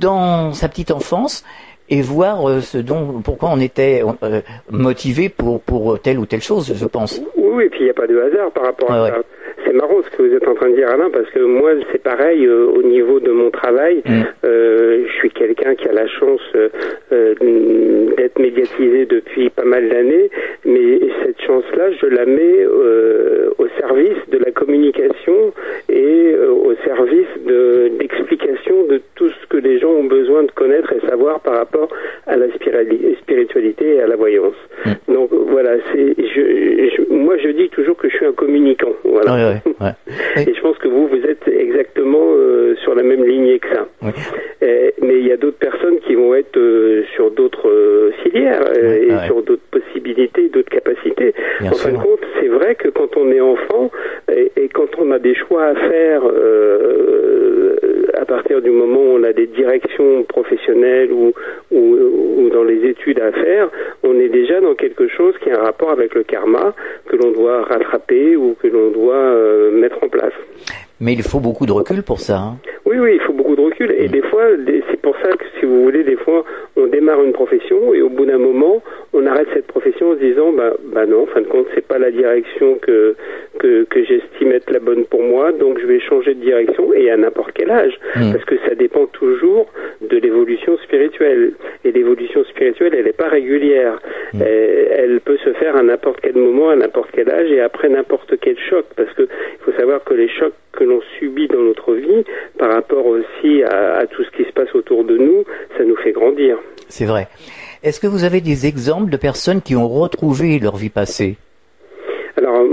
dans 0.00 0.52
sa 0.52 0.68
petite 0.68 0.90
enfance 0.90 1.44
et 1.88 2.02
voir 2.02 2.48
euh, 2.48 2.60
ce 2.60 2.78
dont, 2.78 3.20
pourquoi 3.22 3.50
on 3.52 3.60
était 3.60 4.02
euh, 4.22 4.40
motivé 4.70 5.28
pour 5.28 5.60
pour 5.60 6.00
telle 6.00 6.18
ou 6.18 6.26
telle 6.26 6.42
chose, 6.42 6.72
je 6.74 6.84
pense. 6.86 7.20
Oui, 7.36 7.64
et 7.64 7.68
puis 7.68 7.80
il 7.80 7.84
n'y 7.84 7.90
a 7.90 7.94
pas 7.94 8.06
de 8.06 8.18
hasard 8.18 8.50
par 8.52 8.64
rapport 8.64 8.90
à 8.90 9.02
Ouais, 9.02 9.08
ça. 9.10 9.16
Marrant 9.76 10.00
ce 10.02 10.16
que 10.16 10.22
vous 10.22 10.34
êtes 10.34 10.48
en 10.48 10.54
train 10.54 10.70
de 10.70 10.76
dire, 10.76 10.88
Alain, 10.90 11.10
parce 11.10 11.28
que 11.30 11.40
moi, 11.40 11.72
c'est 11.92 12.02
pareil 12.02 12.46
euh, 12.46 12.66
au 12.66 12.82
niveau 12.82 13.20
de 13.20 13.30
mon 13.30 13.50
travail. 13.50 14.02
Mm. 14.06 14.22
Euh, 14.44 15.04
je 15.06 15.12
suis 15.18 15.30
quelqu'un 15.30 15.74
qui 15.74 15.86
a 15.88 15.92
la 15.92 16.06
chance 16.06 16.40
euh, 16.54 17.34
d'être 18.16 18.38
médiatisé 18.38 19.06
depuis 19.06 19.50
pas 19.50 19.64
mal 19.64 19.88
d'années, 19.88 20.30
mais 20.64 20.98
cette 21.24 21.40
chance-là, 21.42 21.90
je 22.00 22.06
la 22.06 22.26
mets 22.26 22.66
au 23.58 23.66
service 23.80 24.18
de 24.30 24.38
la 24.38 24.50
communication 24.50 25.52
et 25.88 26.34
au 26.36 26.74
service 26.84 27.26
de 27.46 27.90
d'explication 27.98 28.84
de 28.88 29.00
tout 29.14 29.28
ce 29.28 29.46
que 29.48 29.56
les 29.56 29.78
gens 29.78 29.90
ont 29.90 30.04
besoin 30.04 30.42
de 30.42 30.50
connaître 30.52 30.92
et 30.92 31.00
savoir 31.08 31.40
par 31.40 31.54
rapport 31.56 31.88
à 32.26 32.36
la 32.36 32.46
spiritualité 32.52 33.94
et 33.96 34.00
à 34.00 34.06
la 34.06 34.16
voyance. 34.16 34.54
Mm. 34.84 35.12
Donc 35.14 35.30
voilà, 35.32 35.72
c'est 35.92 36.14
je, 36.18 36.42
je- 36.96 37.12
moi 37.14 37.36
je 37.38 37.48
dis 37.50 37.68
toujours 37.70 37.96
que 37.96 38.08
je 38.08 38.16
suis 38.16 38.26
un 38.26 38.32
communicant. 38.32 38.92
Voilà. 39.04 39.34
Ouais, 39.34 39.44
ouais, 39.54 39.65
ouais. 39.80 40.42
Et 40.48 40.54
je 40.54 40.60
pense 40.60 40.78
que 40.78 40.88
vous, 40.88 41.06
vous 41.08 41.24
êtes 41.26 41.46
exactement 41.48 42.26
euh, 42.32 42.74
sur 42.82 42.94
la 42.94 43.02
même 43.02 43.24
lignée 43.24 43.58
que 43.58 43.68
ça. 43.68 43.86
Mais 45.02 45.18
il 45.20 45.26
y 45.26 45.32
a 45.32 45.36
d'autres 45.36 45.58
personnes 45.58 45.98
qui 46.06 46.14
vont 46.14 46.34
être 46.34 46.56
euh, 46.56 47.04
sur 47.14 47.30
d'autres 47.30 47.68
euh, 47.68 48.10
filières 48.22 48.62
Ouais, 48.72 49.02
et 49.06 49.12
ouais. 49.12 49.26
sur 49.26 49.42
d'autres 49.42 49.62
possibilités, 49.70 50.48
d'autres 50.48 50.70
capacités. 50.70 51.34
Bien 51.60 51.70
en 51.70 51.74
fin 51.74 51.92
de 51.92 51.96
compte, 51.98 52.20
c'est 52.40 52.48
vrai 52.48 52.74
que 52.74 52.88
quand 52.88 53.16
on 53.16 53.30
est 53.30 53.40
enfant 53.40 53.90
et, 54.32 54.50
et 54.56 54.68
quand 54.68 54.88
on 54.98 55.10
a 55.12 55.18
des 55.18 55.34
choix 55.34 55.64
à 55.64 55.74
faire 55.74 56.22
à 58.14 58.24
partir 58.24 58.60
du 58.62 58.70
moment 58.70 59.00
où 59.00 59.18
on 59.18 59.22
a 59.22 59.32
des 59.32 59.46
directions 59.46 60.24
professionnelles 60.24 61.12
ou, 61.12 61.32
ou, 61.70 61.96
ou 62.38 62.48
dans 62.50 62.64
les 62.64 62.84
études 62.88 63.20
à 63.20 63.30
faire, 63.32 63.68
on 64.02 64.18
est 64.18 64.28
déjà 64.28 64.60
dans 64.60 64.74
quelque 64.74 65.06
chose 65.08 65.34
qui 65.42 65.50
a 65.50 65.60
un 65.60 65.64
rapport 65.64 65.90
avec 65.90 66.14
le 66.14 66.22
karma 66.24 66.74
que 67.08 67.16
l'on 67.16 67.30
doit 67.32 67.62
rattraper 67.62 68.36
ou 68.36 68.56
que 68.60 68.66
l'on 68.68 68.90
doit 68.90 69.14
mettre 69.72 70.02
en 70.02 70.08
place. 70.08 70.32
Mais 71.00 71.12
il 71.12 71.22
faut 71.22 71.40
beaucoup 71.40 71.66
de 71.66 71.72
recul 71.72 72.02
pour 72.02 72.20
ça. 72.20 72.38
hein. 72.38 72.56
Oui, 72.86 72.98
oui, 72.98 73.12
il 73.16 73.20
faut 73.20 73.32
beaucoup 73.32 73.54
de 73.56 73.60
recul. 73.60 73.94
Et 73.98 74.08
des 74.08 74.22
fois, 74.22 74.44
c'est 74.90 75.00
pour 75.02 75.14
ça 75.22 75.28
que, 75.30 75.44
si 75.58 75.66
vous 75.66 75.82
voulez, 75.82 76.04
des 76.04 76.16
fois, 76.16 76.44
on 76.76 76.86
démarre 76.86 77.22
une 77.22 77.32
profession 77.32 77.92
et 77.92 78.00
au 78.00 78.08
bout 78.08 78.24
d'un 78.24 78.38
moment, 78.38 78.82
on 79.12 79.26
arrête 79.26 79.48
cette 79.52 79.66
profession 79.66 80.10
en 80.10 80.14
se 80.14 80.20
disant, 80.20 80.52
bah, 80.52 80.72
bah 80.94 81.04
non, 81.04 81.24
en 81.24 81.26
fin 81.26 81.40
de 81.42 81.46
compte, 81.46 81.66
c'est 81.74 81.86
pas 81.86 81.98
la 81.98 82.10
direction 82.10 82.76
que, 82.80 83.14
que, 83.58 83.84
que 83.84 84.04
j'estime 84.04 84.52
être 84.52 84.70
la 84.70 84.78
bonne 84.78 85.04
pour 85.04 85.22
moi, 85.22 85.52
donc 85.52 85.78
je 85.80 85.86
vais 85.86 86.00
changer 86.00 86.34
de 86.34 86.40
direction 86.40 86.92
et 86.92 87.10
à 87.10 87.16
n'importe 87.16 87.52
quel 87.54 87.70
âge. 87.70 87.94
Mm. 88.14 88.32
Parce 88.32 88.44
que 88.44 88.56
ça 88.68 88.74
dépend 88.74 89.06
toujours 89.06 89.66
de 90.00 90.16
l'évolution 90.16 90.76
spirituelle. 90.78 91.52
Et 91.84 91.92
l'évolution 91.92 92.44
spirituelle, 92.44 92.94
elle 92.96 93.04
n'est 93.04 93.12
pas 93.12 93.28
régulière. 93.28 93.98
Mm. 94.32 94.42
Euh, 94.42 94.86
elle 94.98 95.20
peut 95.20 95.38
se 95.44 95.52
faire 95.54 95.76
à 95.76 95.82
n'importe 95.82 96.20
quel 96.22 96.36
moment, 96.36 96.70
à 96.70 96.76
n'importe 96.76 97.10
quel 97.12 97.30
âge 97.30 97.50
et 97.50 97.60
après 97.60 97.88
n'importe 97.88 98.38
quel 98.40 98.56
choc. 98.70 98.84
Parce 98.96 99.12
que 99.14 99.22
il 99.22 99.64
faut 99.64 99.72
savoir 99.72 100.04
que 100.04 100.14
les 100.14 100.28
chocs 100.28 100.54
que 100.72 100.84
l'on 100.84 101.00
subit 101.18 101.48
dans 101.48 101.62
notre 101.62 101.94
vie, 101.94 102.24
par 102.58 102.72
rapport 102.72 103.06
aussi 103.06 103.62
à, 103.62 103.96
à 103.96 104.06
tout 104.06 104.22
ce 104.24 104.30
qui 104.30 104.44
se 104.44 104.52
passe 104.52 104.74
autour 104.74 105.04
de 105.04 105.16
nous, 105.16 105.44
ça 105.76 105.84
nous 105.84 105.96
fait 105.96 106.12
grandir. 106.12 106.58
C'est 106.88 107.06
vrai. 107.06 107.28
Est-ce 107.82 108.00
que 108.00 108.06
vous 108.06 108.24
avez 108.24 108.40
des 108.40 108.66
exemples 108.66 109.10
de 109.10 109.16
personnes 109.16 109.62
qui 109.62 109.76
ont 109.76 109.88
retrouvé 109.88 110.58
leur 110.58 110.76
vie 110.76 110.90
passée? 110.90 111.36
Alors 112.36 112.64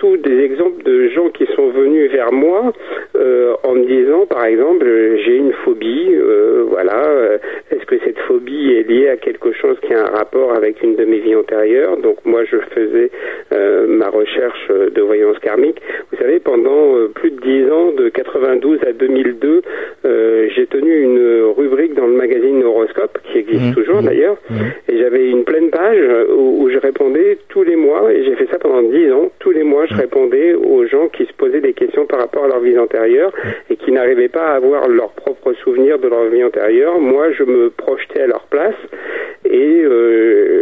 surtout 0.00 0.16
des 0.16 0.40
exemples 0.40 0.82
de 0.82 1.08
gens 1.08 1.28
qui 1.30 1.46
sont 1.54 1.68
venus 1.70 2.10
vers 2.10 2.32
moi 2.32 2.72
euh, 3.16 3.54
en 3.62 3.74
me 3.74 3.84
disant 3.84 4.26
par 4.26 4.44
exemple 4.44 4.86
euh, 4.86 5.16
j'ai 5.24 5.36
une 5.36 5.52
phobie, 5.64 6.08
euh, 6.14 6.64
voilà, 6.68 7.38
est-ce 7.70 7.84
que 7.86 7.98
cette 8.04 8.18
phobie 8.20 8.72
est 8.72 8.88
liée 8.88 9.08
à 9.08 9.16
quelque 9.16 9.52
chose 9.52 9.76
qui 9.80 9.92
a 9.94 10.02
un 10.02 10.10
rapport 10.10 10.54
avec 10.54 10.82
une 10.82 10.96
de 10.96 11.04
mes 11.04 11.18
vies 11.18 11.36
antérieures? 11.36 11.96
Donc 11.98 12.18
moi 12.24 12.44
je 12.44 12.56
faisais 12.74 13.10
ma 13.88 14.08
recherche 14.08 14.68
de 14.68 15.00
voyance 15.02 15.38
karmique. 15.40 15.80
Vous 16.20 16.26
savez 16.26 16.40
pendant 16.40 16.96
euh, 16.96 17.08
plus 17.14 17.30
de 17.30 17.40
10 17.40 17.70
ans, 17.72 17.92
de 17.96 18.10
92 18.10 18.80
à 18.86 18.92
2002, 18.92 19.62
euh, 20.04 20.48
j'ai 20.54 20.66
tenu 20.66 21.00
une 21.00 21.44
rubrique 21.56 21.94
dans 21.94 22.06
le 22.06 22.12
magazine 22.12 22.62
Horoscope 22.62 23.18
qui 23.32 23.38
existe 23.38 23.68
Mhm. 23.68 23.74
toujours 23.74 24.02
d'ailleurs. 24.02 24.36
Et 24.90 24.98
j'avais 24.98 25.30
une 25.30 25.44
pleine 25.44 25.70
page 25.70 25.96
euh, 25.98 26.26
où, 26.36 26.62
où 26.64 26.68
je 26.70 26.76
répondais 26.78 27.38
tous 27.48 27.62
les 27.62 27.74
mois, 27.76 28.12
et 28.12 28.22
j'ai 28.24 28.34
fait 28.34 28.46
ça 28.50 28.58
pendant 28.58 28.82
dix 28.82 29.10
ans. 29.10 29.30
Tous 29.38 29.50
les 29.50 29.62
mois, 29.62 29.86
je 29.86 29.94
répondais 29.94 30.52
aux 30.52 30.84
gens 30.84 31.08
qui 31.08 31.24
se 31.24 31.32
posaient 31.32 31.62
des 31.62 31.72
questions 31.72 32.04
par 32.04 32.18
rapport 32.18 32.44
à 32.44 32.48
leur 32.48 32.60
vie 32.60 32.76
antérieure 32.78 33.32
et 33.70 33.76
qui 33.76 33.90
n'arrivaient 33.90 34.28
pas 34.28 34.44
à 34.48 34.56
avoir 34.56 34.88
leurs 34.88 35.12
propres 35.12 35.54
souvenirs 35.64 35.98
de 35.98 36.08
leur 36.08 36.24
vie 36.26 36.44
antérieure. 36.44 36.98
Moi, 37.00 37.32
je 37.32 37.44
me 37.44 37.70
projetais 37.70 38.20
à 38.20 38.26
leur 38.26 38.42
place 38.50 38.74
et 39.46 39.82
euh, 39.84 40.59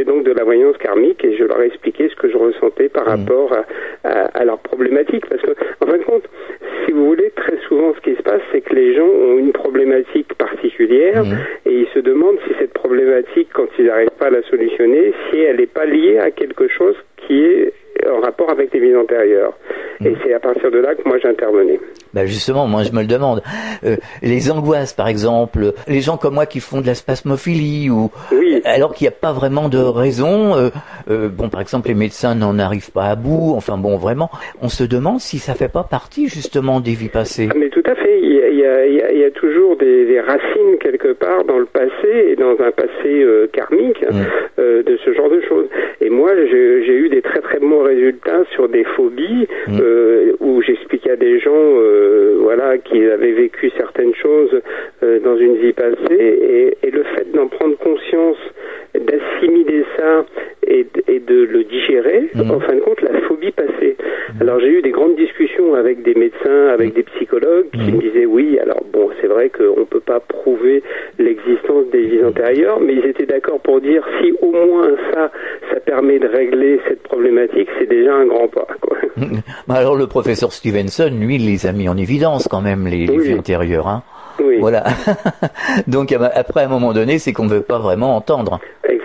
faisais 0.00 0.04
donc 0.04 0.24
de 0.24 0.32
la 0.32 0.44
voyance 0.44 0.76
karmique 0.78 1.24
et 1.24 1.36
je 1.36 1.44
leur 1.44 1.60
expliquais 1.62 2.08
ce 2.08 2.16
que 2.16 2.28
je 2.30 2.36
ressentais 2.36 2.88
par 2.88 3.06
rapport 3.06 3.52
à, 3.52 3.64
à, 4.08 4.24
à 4.40 4.44
leurs 4.44 4.58
problématiques. 4.58 5.26
Parce 5.26 5.42
que, 5.42 5.50
en 5.80 5.86
fin 5.86 5.98
de 5.98 6.02
compte, 6.04 6.24
si 6.86 6.92
vous 6.92 7.06
voulez, 7.06 7.30
très 7.36 7.56
souvent, 7.68 7.94
ce 7.94 8.00
qui 8.00 8.16
se 8.16 8.22
passe, 8.22 8.40
c'est 8.52 8.60
que 8.60 8.74
les 8.74 8.94
gens 8.94 9.06
ont 9.06 9.38
une 9.38 9.52
problématique 9.52 10.34
particulière 10.34 11.24
Mhm. 11.24 11.36
et 11.66 11.74
ils 11.80 11.88
se 11.94 11.98
demandent 11.98 12.38
si 12.46 12.54
cette 12.58 12.72
problématique, 12.72 13.48
quand 13.52 13.66
ils 13.78 13.86
n'arrivent 13.86 14.10
pas 14.18 14.26
à 14.26 14.30
la 14.30 14.42
solutionner, 14.42 15.12
si 15.30 15.38
elle 15.40 15.56
n'est 15.56 15.66
pas 15.66 15.86
liée 15.86 16.18
à 16.18 16.30
quelque 16.30 16.68
chose 16.68 16.96
qui 17.16 17.44
est 17.44 17.72
en 18.08 18.20
rapport 18.20 18.50
avec 18.50 18.72
les 18.72 18.80
vies 18.80 18.96
antérieures. 18.96 19.56
Et 20.04 20.14
c'est 20.24 20.32
à 20.32 20.40
partir 20.40 20.70
de 20.70 20.78
là 20.78 20.94
que 20.94 21.06
moi 21.06 21.18
j'intervenais. 21.18 21.78
Ben 22.14 22.26
justement, 22.26 22.66
moi 22.66 22.82
je 22.84 22.90
me 22.92 23.00
le 23.02 23.06
demande. 23.06 23.42
Euh, 23.84 23.96
les 24.22 24.50
angoisses, 24.50 24.92
par 24.92 25.08
exemple, 25.08 25.74
les 25.86 26.00
gens 26.00 26.16
comme 26.16 26.34
moi 26.34 26.46
qui 26.46 26.60
font 26.60 26.80
de 26.80 26.86
la 26.86 26.94
spasmophilie, 26.94 27.88
ou 27.90 28.10
Oui. 28.32 28.60
alors 28.64 28.94
qu'il 28.94 29.04
n'y 29.04 29.08
a 29.08 29.16
pas 29.16 29.32
vraiment 29.32 29.68
de 29.68 29.78
raison. 29.78 30.56
euh, 30.56 30.70
euh, 31.10 31.28
bon, 31.28 31.48
par 31.48 31.60
exemple, 31.60 31.88
les 31.88 31.94
médecins 31.94 32.34
n'en 32.34 32.58
arrivent 32.58 32.92
pas 32.92 33.06
à 33.10 33.16
bout. 33.16 33.54
Enfin 33.56 33.76
bon, 33.76 33.96
vraiment, 33.96 34.30
on 34.62 34.68
se 34.68 34.84
demande 34.84 35.20
si 35.20 35.38
ça 35.38 35.54
fait 35.54 35.72
pas 35.72 35.84
partie 35.84 36.28
justement 36.28 36.80
des 36.80 36.92
vies 36.92 37.08
passées. 37.08 37.48
Ah, 37.50 37.54
mais 37.58 37.68
tout 37.68 37.82
à 37.86 37.94
fait. 37.94 38.18
Il 38.22 38.32
y 38.34 38.40
a, 38.42 38.48
il 38.48 38.58
y 38.58 38.64
a- 38.66 38.86
il 38.86 38.94
y 38.94 39.02
a- 39.02 39.12
il 39.12 39.18
y 39.18 39.24
a 39.24 39.30
toujours 39.30 39.76
des, 39.76 40.06
des 40.06 40.20
racines 40.20 40.78
quelque 40.80 41.12
part 41.12 41.44
dans 41.44 41.58
le 41.58 41.66
passé 41.66 42.08
et 42.30 42.36
dans 42.36 42.52
un 42.60 42.70
passé 42.70 42.90
euh, 43.22 43.46
karmique 43.52 44.02
Mm. 44.10 44.14
euh, 44.58 44.82
de 44.82 44.96
ce 45.04 45.12
genre 45.12 45.28
de 45.30 45.40
choses. 45.42 45.66
Et 46.00 46.10
moi, 46.10 46.30
j'ai 46.50 46.94
eu 46.94 47.08
des 47.08 47.22
très 47.22 47.40
très 47.40 47.58
bons 47.58 47.82
résultats 47.82 48.44
sur 48.54 48.68
des 48.68 48.84
phobies 48.96 49.46
Mm. 49.68 49.78
où 50.40 50.62
j'expliquais 50.62 51.10
à 51.12 51.16
des 51.16 51.38
gens, 51.40 51.62
voilà, 52.40 52.78
qui 52.78 53.02
avaient 53.04 53.32
vécu 53.32 53.70
certaines 53.76 54.14
choses 54.14 54.54
dans 55.02 55.36
une 55.36 55.56
vie 55.56 55.72
passée 55.72 56.20
et, 56.20 56.76
et 56.86 56.90
le 56.90 57.02
fait 57.14 57.30
d'en 57.32 57.46
prendre 57.48 57.76
conscience, 57.78 58.36
d'assimiler 58.94 59.84
ça 59.98 60.24
et, 60.70 60.86
de 61.20 61.42
le 61.44 61.64
digérer, 61.64 62.30
Mhm. 62.34 62.50
en 62.52 62.60
fin 62.60 62.74
de 62.74 62.80
compte, 62.80 63.00
la 63.02 63.20
phobie 63.28 63.50
passée. 63.52 63.96
Alors 64.40 64.58
j'ai 64.60 64.68
eu 64.68 64.82
des 64.82 64.90
grandes 64.90 65.16
discussions 65.16 65.74
avec 65.74 66.02
des 66.02 66.14
médecins, 66.14 66.68
avec 66.72 66.94
des 66.94 67.02
psychologues 67.02 67.66
qui 67.72 67.80
Mhm. 67.90 67.96
me 67.96 68.00
disaient 68.00 68.26
oui, 68.26 68.58
alors 68.60 68.82
bon, 68.92 69.08
c'est 69.20 69.26
vrai 69.26 69.50
qu'on 69.50 69.80
ne 69.80 69.84
peut 69.84 70.00
pas 70.00 70.20
prouver 70.20 70.82
l'existence 71.18 71.84
des 71.92 72.02
vies 72.06 72.24
antérieures, 72.24 72.80
mais 72.80 72.94
ils 72.94 73.04
étaient 73.06 73.26
d'accord 73.26 73.60
pour 73.60 73.80
dire 73.80 74.02
si 74.20 74.32
au 74.40 74.50
moins 74.52 74.88
ça, 75.12 75.30
ça 75.72 75.80
permet 75.80 76.18
de 76.18 76.26
régler 76.28 76.80
cette 76.88 77.02
problématique, 77.02 77.68
c'est 77.78 77.88
déjà 77.88 78.14
un 78.14 78.26
grand 78.26 78.48
pas. 78.48 78.66
Quoi. 78.80 78.96
Bah, 79.68 79.74
Alors 79.74 79.96
le 79.96 80.06
professeur 80.06 80.52
Stevenson, 80.52 81.10
lui, 81.20 81.36
il 81.36 81.46
les 81.46 81.66
a 81.66 81.72
mis 81.72 81.88
en 81.88 81.96
évidence 81.96 82.48
quand 82.48 82.62
même 82.62 82.86
les, 82.86 83.06
les 83.06 83.16
Oui. 83.18 83.26
vies 83.28 83.34
antérieures. 83.38 83.88
Hein. 83.88 84.02
Oui, 84.42 84.56
Voilà. 84.58 84.84
Donc 85.86 86.12
après, 86.12 86.62
à 86.62 86.64
un 86.66 86.68
moment 86.68 86.92
donné, 86.92 87.18
c'est 87.18 87.32
qu'on 87.32 87.44
ne 87.44 87.50
veut 87.50 87.60
pas 87.62 87.78
vraiment 87.78 88.16
entendre. 88.16 88.58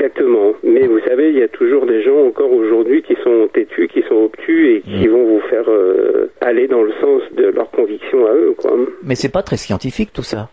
Exactement. 0.06 0.54
Mais 0.64 0.86
vous 0.88 1.00
savez, 1.08 1.30
il 1.30 1.38
y 1.38 1.44
a 1.44 1.48
toujours 1.48 1.86
des 1.86 2.02
gens 2.04 2.20
encore 2.28 2.52
aujourd'hui 2.52 3.02
qui 3.02 3.16
sont 3.24 3.48
têtus, 3.54 3.88
qui 3.88 4.02
sont 4.04 4.26
obtus 4.26 4.76
et 4.76 4.82
qui 4.82 5.08
Mhm. 5.08 5.14
vont 5.14 5.26
vous 5.26 5.42
faire 5.50 5.66
euh, 5.68 6.28
aller 6.42 6.68
dans 6.68 6.84
le 6.84 6.92
sens 7.02 7.22
de 7.36 7.46
leurs 7.48 7.72
convictions 7.72 8.26
à 8.28 8.34
eux. 8.34 8.54
Quoi. 8.58 8.72
Mais 9.04 9.16
c'est 9.16 9.32
pas 9.32 9.42
très 9.44 9.58
scientifique 9.58 10.12
tout 10.14 10.24
ça. 10.24 10.50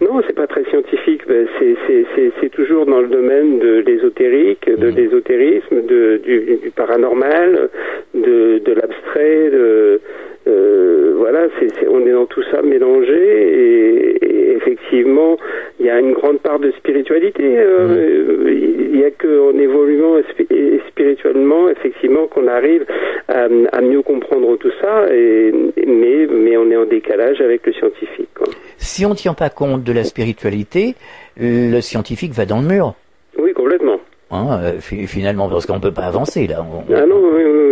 Non, 0.00 0.20
c'est 0.26 0.34
pas 0.34 0.46
très 0.46 0.64
scientifique. 0.64 1.22
Ben, 1.26 1.46
C'est, 1.58 2.50
toujours 2.50 2.86
dans 2.86 3.00
le 3.00 3.08
domaine 3.08 3.58
de 3.58 3.78
l'ésotérique, 3.86 4.66
de 4.70 4.88
Mhm. 4.90 4.96
l'ésotérisme, 4.96 5.80
du, 5.82 6.58
du 6.62 6.70
paranormal, 6.70 7.68
de, 8.14 8.58
de 8.58 8.72
l'abstrait. 8.72 9.50
De, 9.50 10.00
euh, 10.48 11.14
voilà, 11.16 11.46
on 11.90 12.06
est 12.06 12.12
dans 12.12 12.26
tout 12.26 12.42
ça 12.50 12.62
mélangé 12.62 13.12
et, 13.12 14.24
et 14.24 14.52
effectivement, 14.56 15.36
il 15.80 15.86
y 15.86 15.90
a 15.90 15.98
une 16.00 16.12
grande 16.12 16.38
part 16.40 16.58
de 16.58 16.70
spiritualité. 16.72 17.42
euh, 17.58 18.52
Il 18.92 19.00
y 19.00 19.04
a 19.04 19.10
qu'en 19.10 19.58
évoluant 19.58 20.18
et 20.18 20.80
spirituellement, 20.88 21.68
effectivement, 21.68 22.26
qu'on 22.26 22.46
arrive 22.48 22.84
à, 23.28 23.48
à 23.72 23.80
mieux 23.80 24.02
comprendre 24.02 24.56
tout 24.56 24.70
ça. 24.80 25.06
Et, 25.12 25.52
mais, 25.86 26.26
mais 26.26 26.56
on 26.56 26.70
est 26.70 26.76
en 26.76 26.86
décalage 26.86 27.40
avec 27.40 27.66
le 27.66 27.72
scientifique. 27.72 28.28
Quoi. 28.34 28.46
Si 28.78 29.04
on 29.04 29.10
ne 29.10 29.14
tient 29.14 29.34
pas 29.34 29.50
compte 29.50 29.84
de 29.84 29.92
la 29.92 30.04
spiritualité, 30.04 30.94
le 31.38 31.80
scientifique 31.80 32.32
va 32.32 32.46
dans 32.46 32.60
le 32.60 32.66
mur. 32.68 32.94
Oui, 33.38 33.52
complètement. 33.52 34.00
Hein, 34.30 34.58
euh, 34.64 34.72
fi- 34.80 35.06
finalement, 35.06 35.48
parce 35.48 35.66
qu'on 35.66 35.78
peut 35.78 35.92
pas 35.92 36.02
avancer 36.06 36.46
là. 36.48 36.56
On- 36.68 36.82
Ah 36.92 37.06
non, 37.06 37.20
oui, 37.22 37.42
oui. 37.44 37.65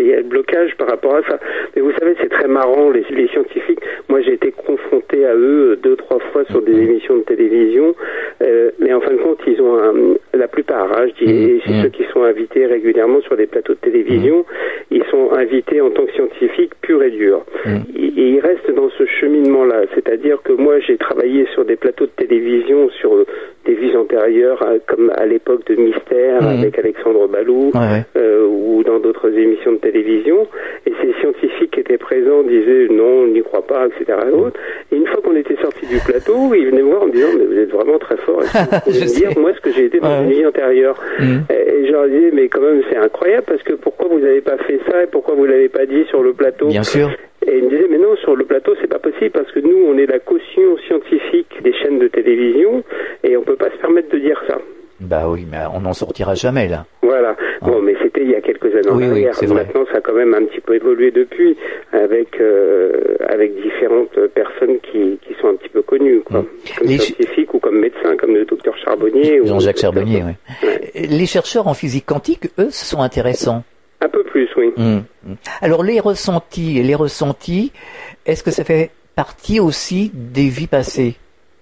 Il 0.00 0.08
y 0.08 0.12
a 0.14 0.16
le 0.18 0.22
blocage 0.24 0.74
par 0.76 0.88
rapport 0.88 1.14
à 1.16 1.22
ça. 1.22 1.38
Mais 1.74 1.82
vous 1.82 1.92
savez, 1.98 2.14
c'est 2.20 2.28
très 2.30 2.48
marrant, 2.48 2.90
les, 2.90 3.04
les 3.10 3.28
scientifiques. 3.28 3.80
Moi, 4.08 4.20
j'ai 4.22 4.34
été 4.34 4.52
confronté 4.52 5.24
à 5.26 5.34
eux 5.34 5.78
deux, 5.82 5.96
trois 5.96 6.18
fois 6.32 6.44
sur 6.50 6.62
des 6.62 6.72
émissions 6.72 7.16
de 7.18 7.22
télévision. 7.22 7.94
Euh, 8.42 8.70
mais 8.78 8.92
en 8.92 9.00
fin 9.00 9.12
de 9.12 9.18
compte, 9.18 9.38
ils 9.46 9.60
ont 9.60 9.76
un, 9.78 9.94
la 10.38 10.48
plupart, 10.48 10.90
hein, 10.96 11.06
je 11.08 11.24
dis, 11.24 11.30
et 11.32 11.60
c'est 11.64 11.72
Mhm. 11.72 11.82
ceux 11.82 11.88
qui 11.90 12.04
sont 12.12 12.22
invités 12.22 12.66
régulièrement 12.66 13.20
sur 13.22 13.36
des 13.36 13.46
plateaux 13.46 13.74
de 13.74 13.78
télévision, 13.78 14.44
ils 14.90 15.04
sont 15.10 15.32
invités 15.32 15.80
en 15.80 15.90
tant 15.90 16.06
que 16.06 16.12
scientifiques 16.12 16.72
purs 16.82 17.02
et 17.02 17.10
durs. 17.10 17.44
Mhm. 17.66 17.82
Et, 17.96 18.06
et 18.06 18.28
ils 18.34 18.40
restent 18.40 18.70
dans 18.70 18.88
ce 18.90 19.04
cheminement-là. 19.06 19.82
C'est-à-dire 19.94 20.40
que 20.42 20.52
moi, 20.52 20.78
j'ai 20.80 20.96
travaillé 20.96 21.46
sur 21.54 21.64
des 21.64 21.76
plateaux 21.76 22.06
de 22.06 22.10
télévision 22.16 22.88
sur 22.90 23.14
euh, 23.14 23.26
antérieures, 24.14 24.62
euh, 24.62 24.78
comme 24.86 25.10
à 25.16 25.26
l'époque 25.26 25.64
de 25.66 25.76
Mystère, 25.76 26.42
Mhm. 26.42 26.58
avec 26.60 26.78
Alexandre 26.78 27.28
Balou 27.28 27.70
Ouais, 27.74 27.80
ouais. 27.80 28.02
euh, 28.16 28.46
ou 28.46 28.82
dans 28.84 28.98
d'autres 28.98 29.28
émissions 29.36 29.72
de 29.72 29.76
télévision, 29.78 30.46
et 30.86 30.92
ces 31.00 31.12
scientifiques 31.20 31.49
étaient 31.90 31.98
présents 31.98 32.42
disaient 32.42 32.86
non, 32.90 33.24
on 33.24 33.26
n'y 33.28 33.42
croit 33.42 33.66
pas, 33.66 33.86
etc. 33.86 34.18
Et, 34.92 34.96
une 34.96 35.06
fois 35.06 35.20
qu'on 35.22 35.36
était 35.36 35.56
sorti 35.60 35.86
du 35.86 35.98
plateau, 36.06 36.54
ils 36.54 36.66
venaient 36.66 36.82
me 36.82 36.90
voir 36.90 37.02
en 37.02 37.06
me 37.06 37.12
disant 37.12 37.28
mais 37.38 37.44
vous 37.44 37.58
êtes 37.58 37.70
vraiment 37.70 37.98
très 37.98 38.16
fort, 38.18 38.42
est-ce 38.42 38.52
que 38.52 38.58
vous 38.58 38.80
pouvez 38.84 38.98
Je 38.98 39.04
me 39.04 39.14
dire 39.16 39.38
moi 39.38 39.52
ce 39.54 39.60
que 39.60 39.72
j'ai 39.72 39.84
été 39.86 39.98
dans 40.00 40.22
une 40.22 40.30
vie 40.30 40.46
antérieure 40.46 40.96
Mhm. 41.18 41.44
et, 41.50 41.74
et 41.82 41.86
je 41.86 41.92
leur 41.92 42.06
disais 42.08 42.30
mais 42.32 42.48
quand 42.48 42.60
même 42.60 42.82
c'est 42.90 42.96
incroyable 42.96 43.44
parce 43.46 43.62
que 43.62 43.72
pourquoi 43.74 44.08
vous 44.08 44.20
n'avez 44.20 44.40
pas 44.40 44.56
fait 44.58 44.78
ça 44.88 45.02
et 45.02 45.06
pourquoi 45.06 45.34
vous 45.34 45.46
l'avez 45.46 45.68
pas 45.68 45.86
dit 45.86 46.04
sur 46.08 46.22
le 46.22 46.32
plateau 46.32 46.68
Bien 46.68 46.82
sûr. 46.82 47.10
et 47.46 47.58
il 47.58 47.64
me 47.64 47.70
disait, 47.70 47.86
mais 47.90 47.98
non, 47.98 48.14
sur 48.16 48.36
le 48.36 48.44
plateau, 48.44 48.74
c'est 48.80 48.86
pas 48.86 48.98
possible 48.98 49.30
parce 49.30 49.50
que 49.52 49.60
nous, 49.60 49.84
on 49.88 49.96
est 49.98 50.06
la 50.06 50.18
caution 50.18 50.76
scientifique 50.86 51.48
des 51.62 51.72
chaînes 51.72 51.98
de 51.98 52.08
télévision 52.08 52.82
et 53.24 53.36
on 53.36 53.42
peut 53.42 53.56
pas 53.56 53.70
se 53.70 53.76
permettre 53.78 54.10
de 54.14 54.18
dire 54.18 54.40
ça. 54.46 54.58
Bah 55.00 55.22
oui, 55.28 55.46
mais 55.50 55.58
on 55.74 55.80
n'en 55.80 55.94
sortira 55.94 56.34
jamais 56.34 56.68
là. 56.68 56.84
Voilà. 57.02 57.34
C'était 58.20 58.24
il 58.24 58.30
y 58.30 58.34
a 58.34 58.40
quelques 58.40 58.74
années 58.74 58.88
en. 58.90 58.96
Oui, 58.96 59.04
arrière. 59.04 59.32
vrai. 59.34 59.64
Maintenant, 59.64 59.84
ça 59.92 59.98
a 59.98 60.00
quand 60.00 60.12
même 60.14 60.34
un 60.34 60.44
petit 60.44 60.60
peu 60.60 60.74
évolué 60.74 61.10
depuis, 61.10 61.56
avec 61.92 62.40
euh, 62.40 63.16
avec 63.28 63.54
différentes 63.62 64.14
personnes 64.34 64.78
qui, 64.90 65.18
qui 65.26 65.34
sont 65.40 65.48
un 65.48 65.54
petit 65.54 65.68
peu 65.68 65.82
connues, 65.82 66.20
quoi. 66.20 66.40
Mm. 66.40 66.46
Comme 66.78 66.86
Les- 66.88 66.98
scientifiques 66.98 67.54
ou 67.54 67.58
comme 67.58 67.78
médecins, 67.80 68.16
comme 68.18 68.34
le 68.34 68.44
docteur 68.44 68.76
Charbonnier. 68.84 69.40
ou- 69.40 69.46
Jean-Jacques 69.46 69.78
Charbonnier, 69.78 70.22
oui. 70.24 70.68
Ouais. 70.68 71.06
Les 71.06 71.26
chercheurs 71.26 71.66
en 71.68 71.74
physique 71.74 72.06
quantique, 72.06 72.50
eux, 72.58 72.68
sont 72.70 73.00
intéressants. 73.00 73.62
Un 74.02 74.08
peu 74.08 74.22
plus, 74.24 74.48
oui. 74.56 74.72
Hum, 74.76 75.02
hum. 75.26 75.36
Alors 75.60 75.82
les 75.82 76.00
ressentis 76.00 76.82
les 76.82 76.94
ressentis, 76.94 77.72
est-ce 78.26 78.42
que 78.42 78.50
ça 78.50 78.64
fait 78.64 78.90
partie 79.14 79.60
aussi 79.60 80.10
des 80.14 80.48
vies 80.48 80.66
passées? 80.66 81.16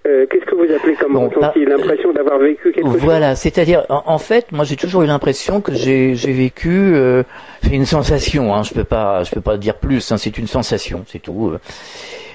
Euh, 0.07 0.25
Qu'est-ce 0.29 0.45
que 0.45 0.55
vous 0.55 0.73
appelez 0.73 0.95
comme 0.95 1.13
Bon, 1.13 1.27
ressenti 1.27 1.65
pas- 1.65 1.69
L'impression 1.69 2.13
d'avoir 2.13 2.39
vécu 2.39 2.71
quelque 2.71 2.85
chose 2.89 2.97
Voilà, 3.01 3.35
c'est-à-dire, 3.35 3.85
en, 3.89 4.03
en 4.05 4.17
fait, 4.17 4.51
moi 4.53 4.63
j'ai 4.63 4.77
toujours 4.77 5.01
eu 5.03 5.07
l'impression 5.07 5.59
que 5.59 5.73
j'ai 5.73 6.15
j'ai 6.15 6.31
vécu, 6.31 6.69
euh, 6.95 7.23
c'est 7.63 7.71
une 7.75 7.85
sensation, 7.85 8.55
hein, 8.55 8.63
je 8.63 8.73
peux 8.73 8.85
pas, 8.85 9.23
je 9.23 9.31
peux 9.31 9.41
pas 9.41 9.57
dire 9.57 9.75
plus, 9.75 10.09
hein, 10.11 10.17
c'est 10.17 10.37
une 10.37 10.47
sensation, 10.47 11.03
c'est 11.07 11.19
tout. 11.19 11.51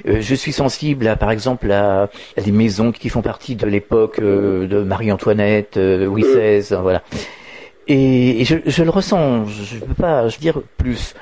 Euh, 0.07 0.21
je 0.21 0.35
suis 0.35 0.53
sensible, 0.53 1.09
à, 1.09 1.17
par 1.17 1.31
exemple, 1.31 1.71
à, 1.73 2.11
à 2.37 2.41
des 2.45 2.53
maisons 2.53 2.93
qui 2.93 3.09
font 3.09 3.23
partie 3.23 3.57
de 3.57 3.67
l'époque 3.67 4.21
de 4.21 4.83
Marie-Antoinette, 4.83 5.77
Louis 5.79 6.23
XVI, 6.23 6.75
hein, 6.75 6.81
voilà. 6.83 7.03
Et, 7.89 8.41
et 8.41 8.45
je, 8.45 8.57
je 8.67 8.83
le 8.83 8.91
ressens, 8.91 9.47
je 9.47 9.77
ne 9.77 9.81
peux 9.81 9.95
pas 9.95 10.29
je 10.29 10.37
veux 10.37 10.41
dire 10.41 10.61
plus. 10.77 11.15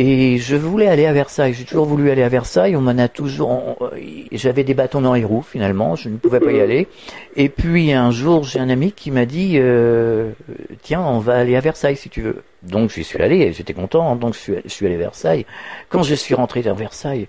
Et 0.00 0.38
je 0.38 0.54
voulais 0.54 0.86
aller 0.86 1.06
à 1.06 1.12
Versailles, 1.12 1.54
j'ai 1.54 1.64
toujours 1.64 1.84
voulu 1.84 2.08
aller 2.12 2.22
à 2.22 2.28
Versailles, 2.28 2.76
on 2.76 2.80
m'en 2.80 2.96
a 2.98 3.08
toujours... 3.08 3.90
J'avais 4.30 4.62
des 4.62 4.72
bâtons 4.72 5.00
dans 5.00 5.12
les 5.12 5.24
roues 5.24 5.42
finalement, 5.42 5.96
je 5.96 6.08
ne 6.08 6.18
pouvais 6.18 6.38
pas 6.38 6.52
y 6.52 6.60
aller. 6.60 6.86
Et 7.34 7.48
puis 7.48 7.90
un 7.90 8.12
jour, 8.12 8.44
j'ai 8.44 8.60
un 8.60 8.68
ami 8.68 8.92
qui 8.92 9.10
m'a 9.10 9.26
dit 9.26 9.54
euh, 9.56 10.30
Tiens, 10.82 11.00
on 11.00 11.18
va 11.18 11.34
aller 11.34 11.56
à 11.56 11.60
Versailles 11.60 11.96
si 11.96 12.10
tu 12.10 12.22
veux. 12.22 12.44
Donc 12.62 12.90
j'y 12.90 13.02
suis 13.02 13.20
allé, 13.20 13.52
j'étais 13.52 13.74
content, 13.74 14.14
donc 14.14 14.34
je 14.34 14.38
suis, 14.38 14.54
je 14.64 14.70
suis 14.70 14.86
allé 14.86 14.94
à 14.94 14.98
Versailles. 14.98 15.44
Quand 15.88 16.04
je 16.04 16.14
suis 16.14 16.36
rentré 16.36 16.62
dans 16.62 16.74
Versailles, 16.74 17.26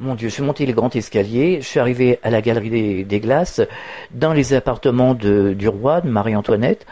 mon 0.00 0.14
Dieu, 0.14 0.28
je 0.28 0.34
suis 0.34 0.42
monté 0.42 0.66
les 0.66 0.72
grands 0.72 0.90
escaliers, 0.90 1.58
je 1.60 1.66
suis 1.66 1.80
arrivé 1.80 2.18
à 2.22 2.30
la 2.30 2.40
galerie 2.40 2.70
des, 2.70 3.04
des 3.04 3.20
glaces, 3.20 3.60
dans 4.10 4.32
les 4.32 4.54
appartements 4.54 5.14
de, 5.14 5.52
du 5.52 5.68
roi, 5.68 6.00
de 6.00 6.08
Marie-Antoinette, 6.08 6.86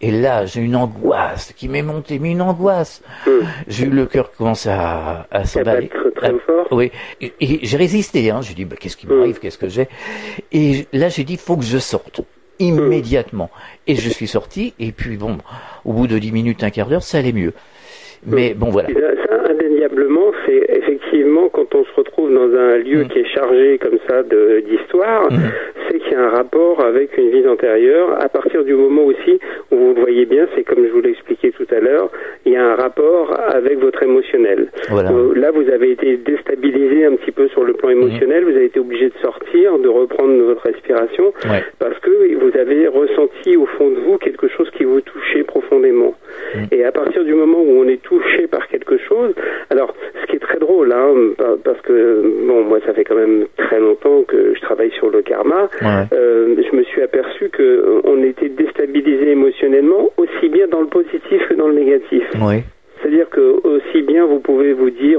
et 0.00 0.10
là, 0.10 0.46
j'ai 0.46 0.60
une 0.60 0.76
angoisse 0.76 1.52
qui 1.56 1.68
m'est 1.68 1.82
montée, 1.82 2.18
mais 2.18 2.32
une 2.32 2.42
angoisse. 2.42 3.02
Hum. 3.26 3.42
J'ai 3.68 3.86
eu 3.86 3.90
le 3.90 4.06
cœur 4.06 4.30
qui 4.30 4.38
commence 4.38 4.66
à, 4.66 5.26
à 5.30 5.44
s'emballer. 5.44 5.90
Ah, 6.20 6.30
fort. 6.46 6.68
Oui, 6.70 6.90
et, 7.20 7.32
et 7.40 7.60
j'ai 7.62 7.76
résisté. 7.76 8.30
Hein. 8.30 8.40
J'ai 8.42 8.54
dit, 8.54 8.64
bah, 8.64 8.76
qu'est-ce 8.78 8.96
qui 8.96 9.06
m'arrive, 9.06 9.38
qu'est-ce 9.40 9.58
que 9.58 9.68
j'ai? 9.68 9.88
Et 10.52 10.86
là, 10.92 11.08
j'ai 11.08 11.24
dit, 11.24 11.36
faut 11.36 11.56
que 11.56 11.64
je 11.64 11.78
sorte 11.78 12.20
immédiatement. 12.58 13.50
Et 13.86 13.96
je 13.96 14.08
suis 14.08 14.28
sorti. 14.28 14.74
Et 14.78 14.92
puis 14.92 15.16
bon, 15.16 15.38
au 15.84 15.92
bout 15.92 16.06
de 16.06 16.18
dix 16.18 16.30
minutes, 16.32 16.62
un 16.62 16.70
quart 16.70 16.88
d'heure, 16.88 17.02
ça 17.02 17.18
allait 17.18 17.32
mieux. 17.32 17.54
Mais 18.24 18.54
bon, 18.54 18.70
voilà. 18.70 18.88
Ça, 18.88 19.50
indéniablement, 19.50 20.30
c'est 20.46 20.64
effectivement 20.68 21.48
quand 21.52 21.74
on 21.74 21.84
se 21.84 21.90
retrouve 22.36 22.52
dans 22.52 22.58
un 22.58 22.76
lieu 22.78 23.04
Mm. 23.04 23.08
qui 23.08 23.18
est 23.20 23.24
chargé 23.34 23.78
comme 23.78 23.98
ça 24.08 24.22
d'histoire, 24.22 25.30
Mm. 25.30 25.36
c'est 25.88 25.98
qu'il 25.98 26.12
y 26.12 26.14
a 26.14 26.24
un 26.24 26.28
rapport 26.30 26.84
avec 26.84 27.16
une 27.18 27.30
vie 27.30 27.46
antérieure. 27.46 28.16
À 28.22 28.28
partir 28.28 28.64
du 28.64 28.74
moment 28.74 29.04
aussi 29.04 29.38
où 29.70 29.76
vous 29.76 29.94
le 29.94 30.00
voyez 30.00 30.26
bien, 30.26 30.46
c'est 30.54 30.62
comme 30.64 30.84
je 30.84 30.90
vous 30.92 31.00
l'ai 31.00 31.10
expliqué 31.10 31.50
tout 31.52 31.66
à 31.74 31.80
l'heure, 31.80 32.10
il 32.44 32.52
y 32.52 32.56
a 32.56 32.64
un 32.64 32.74
rapport 32.74 33.34
avec 33.54 33.78
votre 33.78 34.02
émotionnel. 34.02 34.68
Voilà. 34.90 35.10
Euh, 35.10 35.32
Là, 35.34 35.50
vous 35.50 35.68
avez 35.70 35.90
été 35.90 36.16
déstabilisé 36.18 37.04
un 37.04 37.16
petit 37.16 37.32
peu 37.32 37.48
sur 37.48 37.64
le 37.64 37.72
plan 37.72 37.88
émotionnel. 37.90 38.44
Vous 38.44 38.50
avez 38.56 38.66
été 38.66 38.78
obligé 38.80 39.06
de 39.08 39.14
sortir, 39.22 39.78
de 39.78 39.88
reprendre 39.88 40.36
votre 40.44 40.62
respiration, 40.62 41.32
Ouais. 41.50 41.62
parce 41.78 41.98
que 42.00 42.10
vous 42.36 42.56
avez 42.58 42.86
ressenti 42.86 43.56
au 43.56 43.66
fond 43.66 43.90
de 43.90 43.96
vous 44.00 44.18
quelque 44.18 44.48
chose 44.48 44.70
qui 44.70 44.84
vous 44.84 45.00
touchait 45.00 45.42
profondément. 45.42 46.14
Mm. 46.54 46.58
Et 46.70 46.84
à 46.84 46.92
partir 46.92 47.24
du 47.24 47.34
moment 47.34 47.60
où 47.60 47.80
on 47.82 47.88
est 47.88 48.02
touché 48.02 48.46
par 48.46 48.68
quelque 48.68 48.98
chose, 48.98 49.32
alors 49.70 49.94
ce 50.20 50.26
qui 50.26 50.36
est 50.36 50.40
très 50.40 50.58
drôle, 50.58 50.92
bon, 52.22 52.64
moi, 52.64 52.78
ça 52.86 52.94
fait 52.94 53.04
quand 53.04 53.14
même 53.14 53.46
très 53.56 53.80
longtemps 53.80 54.22
que 54.26 54.54
je 54.54 54.60
travaille 54.60 54.90
sur 54.92 55.10
le 55.10 55.22
karma. 55.22 55.68
Euh, 56.12 56.54
je 56.56 56.76
me 56.76 56.84
suis 56.84 57.02
aperçu 57.02 57.48
que 57.50 57.62
euh, 57.62 58.00
on 58.04 58.22
était 58.22 58.48
déstabilisé 58.48 59.30
émotionnellement 59.30 60.10
aussi 60.16 60.48
bien 60.48 60.68
dans 60.68 60.80
le 60.80 60.86
positif 60.86 61.42
que 61.48 61.54
dans 61.54 61.68
le 61.68 61.74
négatif. 61.74 62.24
Ouais. 62.40 62.64
C'est-à-dire 63.00 63.28
que 63.30 63.66
aussi 63.66 64.02
bien 64.02 64.24
vous 64.26 64.38
pouvez 64.38 64.72
vous 64.72 64.90
dire 64.90 65.11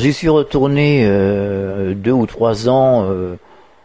Alors 0.00 0.06
j'y 0.06 0.14
suis 0.14 0.30
retourné 0.30 1.04
euh, 1.06 1.92
deux 1.94 2.10
ou 2.12 2.24
trois 2.24 2.70
ans 2.70 3.04
euh, 3.10 3.34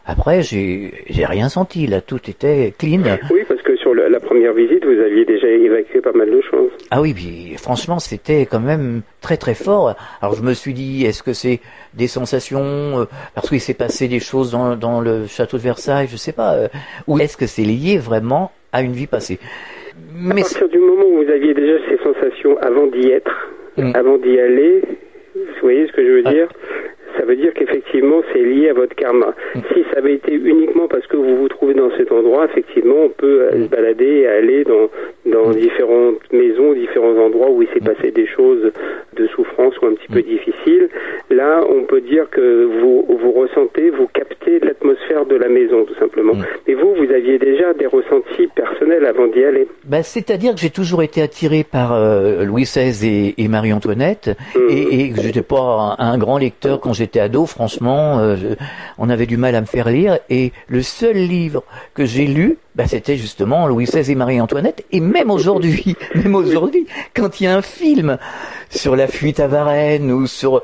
après, 0.06 0.44
j'ai 0.44 0.94
rien 1.26 1.50
senti. 1.50 1.88
Là, 1.88 2.00
tout 2.00 2.30
était 2.30 2.74
clean. 2.80 3.02
Oui, 3.34 3.42
parce 3.50 3.62
que 3.64 3.76
sur 3.76 3.94
la 3.94 4.20
première 4.22 4.54
visite, 4.54 4.86
vous 4.86 4.98
aviez 4.98 5.26
déjà 5.26 5.48
évacué 5.50 6.00
pas 6.00 6.14
mal 6.14 6.32
de 6.32 6.40
choses. 6.50 6.72
Ah 6.90 7.02
oui, 7.02 7.14
puis 7.14 7.56
franchement, 7.58 8.00
c'était 8.00 8.46
quand 8.46 8.62
même 8.62 9.02
très 9.20 9.36
très 9.36 9.56
fort. 9.56 9.94
Alors 10.22 10.36
je 10.36 10.42
me 10.42 10.54
suis 10.54 10.72
dit, 10.74 11.04
est-ce 11.06 11.22
que 11.22 11.34
c'est 11.34 11.60
des 11.96 12.08
sensations 12.08 12.62
euh, 12.64 13.06
parce 13.34 13.50
qu'il 13.50 13.60
s'est 13.60 13.74
passé 13.74 14.08
des 14.08 14.22
choses 14.22 14.52
dans, 14.52 14.78
dans 14.78 15.02
le 15.02 15.28
château 15.28 15.58
de 15.58 15.64
Versailles, 15.64 16.08
je 16.10 16.16
sais 16.16 16.32
pas, 16.32 16.54
euh, 16.54 16.68
ou 17.08 17.20
est-ce 17.20 17.36
que 17.36 17.46
c'est 17.46 17.64
lié 17.64 17.98
vraiment 17.98 18.52
à 18.72 18.84
une 18.84 18.94
vie 18.94 19.08
passée? 19.08 19.38
À 19.42 19.98
Mais 20.14 20.44
c'est- 20.44 20.60
partir 20.60 20.70
du 20.70 20.80
moment 20.80 21.04
où 21.12 21.26
vous 21.26 21.30
aviez 21.30 21.54
déjà 21.54 21.74
ces 21.90 21.98
sensations 21.98 22.58
avant 22.62 22.88
d'y 22.88 23.10
être, 23.12 23.50
Mm. 23.78 23.92
avant 23.94 24.18
d'y 24.18 24.40
aller, 24.40 24.82
vous 25.66 25.72
voyez 25.72 25.88
ce 25.88 25.94
que 25.94 26.04
je 26.06 26.12
veux 26.12 26.22
Ah. 26.26 26.32
dire 26.32 26.48
ça 27.18 27.24
veut 27.24 27.38
dire 27.38 27.54
qu'effectivement 27.54 28.22
c'est 28.34 28.44
lié 28.44 28.70
à 28.70 28.74
votre 28.74 28.94
karma. 28.94 29.34
Mm. 29.56 29.60
Si 29.74 29.84
ça 29.92 30.00
avait 30.00 30.16
été 30.16 30.34
uniquement 30.34 30.88
parce 30.90 31.08
que 31.08 31.16
vous 31.16 31.38
vous 31.38 31.48
trouvez 31.48 31.74
dans 31.74 31.90
cet 31.98 32.12
endroit, 32.12 32.44
effectivement 32.46 32.98
on 33.06 33.10
peut 33.10 33.42
euh, 33.44 33.56
Mm. 33.56 33.64
se 33.64 33.70
balader 33.70 34.06
et 34.06 34.28
aller 34.28 34.64
dans, 34.66 34.90
dans 35.26 35.50
différentes 35.52 36.20
maisons, 36.34 36.74
différents 36.74 37.16
endroits 37.18 37.50
où 37.50 37.62
il 37.62 37.70
s'est 37.70 37.80
passé 37.80 38.12
des 38.12 38.28
choses 38.28 38.70
de 39.16 39.28
souffrance 39.28 39.80
ou 39.82 39.86
un 39.88 39.94
petit 39.94 40.10
peu 40.12 40.22
difficiles. 40.22 40.90
Là 41.32 41.64
on 41.70 41.84
peut 41.84 42.02
dire 42.02 42.30
que 42.30 42.66
vous, 42.66 43.06
vous 43.08 43.32
ressentez, 43.32 43.90
vous 43.92 44.08
captez 44.08 44.60
l'atmosphère 44.60 45.26
de 45.26 45.36
la 45.38 45.48
maison 45.48 45.86
tout 45.86 45.96
simplement. 45.96 46.34
Mm. 46.36 46.44
Mais 46.68 46.74
vous, 46.74 46.94
vous 46.96 47.12
aviez 47.12 47.40
déjà 47.40 47.74
des 47.74 47.88
ressentis 47.88 48.48
personnels 48.56 49.06
avant 49.06 49.28
d'y 49.28 49.44
aller. 49.44 49.68
bah, 49.86 49.95
c'est-à-dire 50.06 50.54
que 50.54 50.60
j'ai 50.60 50.70
toujours 50.70 51.04
été 51.04 51.22
attiré 51.22 51.64
par 51.64 51.92
euh, 51.94 52.46
Louis 52.46 52.64
XVI 52.64 53.06
et, 53.08 53.44
et 53.44 53.48
Marie-Antoinette, 53.48 54.30
Mm. 54.56 54.60
et, 54.70 55.00
et 55.02 55.10
que 55.12 55.22
j'étais 55.22 55.42
pas 55.42 55.96
un, 56.00 56.14
un 56.14 56.18
grand 56.18 56.38
lecteur 56.38 56.80
quand 56.80 56.94
j'étais 56.94 57.20
ado. 57.20 57.46
Franchement, 57.46 58.20
euh, 58.20 58.56
on 59.06 59.10
avait 59.10 59.26
du 59.26 59.38
mal 59.38 59.56
à 59.56 59.62
me 59.62 59.66
faire 59.66 59.90
lire, 59.90 60.20
et 60.30 60.52
le 60.68 60.82
seul 60.82 61.16
livre 61.16 61.64
que 61.94 62.06
j'ai 62.06 62.26
lu, 62.26 62.58
bah, 62.76 62.86
c'était 62.88 63.16
justement 63.16 63.68
Louis 63.68 63.86
XVI 63.86 64.12
et 64.12 64.16
Marie-Antoinette. 64.16 64.84
Et 64.92 65.00
même 65.00 65.30
aujourd'hui, 65.32 65.96
même 66.16 66.36
aujourd'hui, 66.36 66.88
quand 67.16 67.40
il 67.40 67.46
y 67.46 67.48
a 67.48 67.56
un 67.56 67.62
film 67.62 68.18
sur 68.70 68.96
la 68.96 69.08
fuite 69.08 69.40
à 69.40 69.48
Varennes 69.48 70.12
ou 70.12 70.28
sur, 70.28 70.62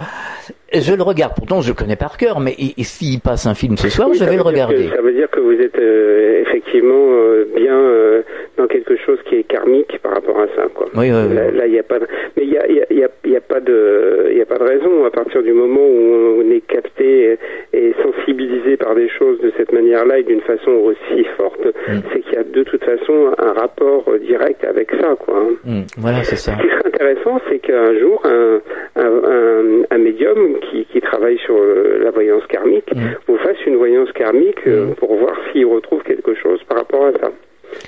je 0.73 0.93
le 0.93 1.03
regarde. 1.03 1.33
Pourtant, 1.35 1.61
je 1.61 1.71
connais 1.73 1.95
par 1.95 2.17
cœur, 2.17 2.39
mais 2.39 2.53
et, 2.57 2.73
et 2.79 2.83
s'il 2.83 3.19
passe 3.21 3.45
un 3.45 3.53
film 3.53 3.77
ce 3.77 3.89
soir, 3.89 4.09
Oui, 4.09 4.17
je 4.17 4.25
vais 4.25 4.31
le 4.35 4.37
que- 4.43 4.47
regarder. 4.47 4.89
ça 4.89 5.01
veut 5.01 5.13
dire 5.13 5.29
que 5.29 5.39
vous 5.39 5.53
êtes 5.53 5.77
euh, 5.77 6.41
effectivement 6.41 7.11
euh, 7.11 7.45
bien 7.55 7.77
euh, 7.77 8.21
dans 8.57 8.67
quelque 8.67 8.95
chose 8.97 9.19
qui 9.29 9.35
est 9.35 9.43
karmique 9.43 9.97
par 10.01 10.13
rapport 10.13 10.39
à 10.39 10.47
ça. 10.55 10.63
Quoi. 10.73 10.87
Oui. 10.95 11.09
Là, 11.09 11.65
il 11.67 11.71
n'y 11.71 11.79
a 11.79 11.83
pas. 11.83 11.99
De... 11.99 12.07
Mais 12.35 12.43
il 12.43 12.49
y 12.51 12.57
a, 12.57 12.67
y, 12.69 12.81
a, 12.81 12.93
y, 12.93 13.03
a, 13.03 13.09
il 13.25 13.31
y 13.31 13.35
a 13.37 13.41
pas 13.41 13.59
de, 13.61 14.31
il 14.33 14.41
a 14.41 14.45
pas 14.45 14.57
de 14.57 14.63
raison. 14.63 15.05
À 15.05 15.11
partir 15.11 15.41
du 15.43 15.53
moment 15.53 15.81
où 15.81 16.41
on 16.43 16.51
est 16.51 16.61
capté 16.67 17.37
et 17.73 17.93
sensibilisé 18.31 18.77
par 18.77 18.95
des 18.95 19.09
choses 19.09 19.39
de 19.41 19.51
cette 19.57 19.71
manière-là 19.71 20.19
et 20.19 20.23
d'une 20.23 20.41
façon 20.41 20.71
aussi 20.71 21.23
forte, 21.37 21.65
Mm. 21.65 21.99
c'est 22.11 22.21
qu'il 22.21 22.33
y 22.33 22.37
a 22.37 22.43
de 22.43 22.63
toute 22.63 22.83
façon 22.83 23.31
un 23.37 23.53
rapport 23.53 24.03
euh, 24.07 24.19
direct 24.19 24.63
avec 24.63 24.91
ça, 24.99 25.15
quoi. 25.19 25.35
hein. 25.37 25.53
Hmm, 25.63 25.81
voilà, 25.97 26.23
c'est 26.23 26.35
ça. 26.35 26.53
Ce 26.57 26.61
qui 26.61 26.69
serait 26.69 26.87
intéressant, 26.87 27.39
c'est 27.49 27.59
qu'un 27.59 27.97
jour, 27.99 28.21
un, 28.25 28.59
un, 28.95 29.01
un, 29.05 29.63
un 29.89 29.97
médium 29.97 30.59
qui, 30.69 30.85
qui 30.85 31.01
travaille 31.01 31.37
sur 31.45 31.55
euh, 31.55 31.99
la 32.03 32.11
voyance 32.11 32.45
karmique 32.47 32.93
Mm. 32.95 32.99
vous 33.27 33.37
fasse 33.37 33.57
une 33.65 33.75
voyance 33.77 34.11
karmique 34.13 34.65
euh, 34.67 34.87
Mm. 34.87 34.95
pour 34.95 35.15
voir 35.15 35.35
s'il 35.51 35.65
retrouve 35.65 36.03
quelque 36.03 36.33
chose 36.35 36.59
par 36.67 36.77
rapport 36.77 37.05
à 37.05 37.11
ça. 37.19 37.31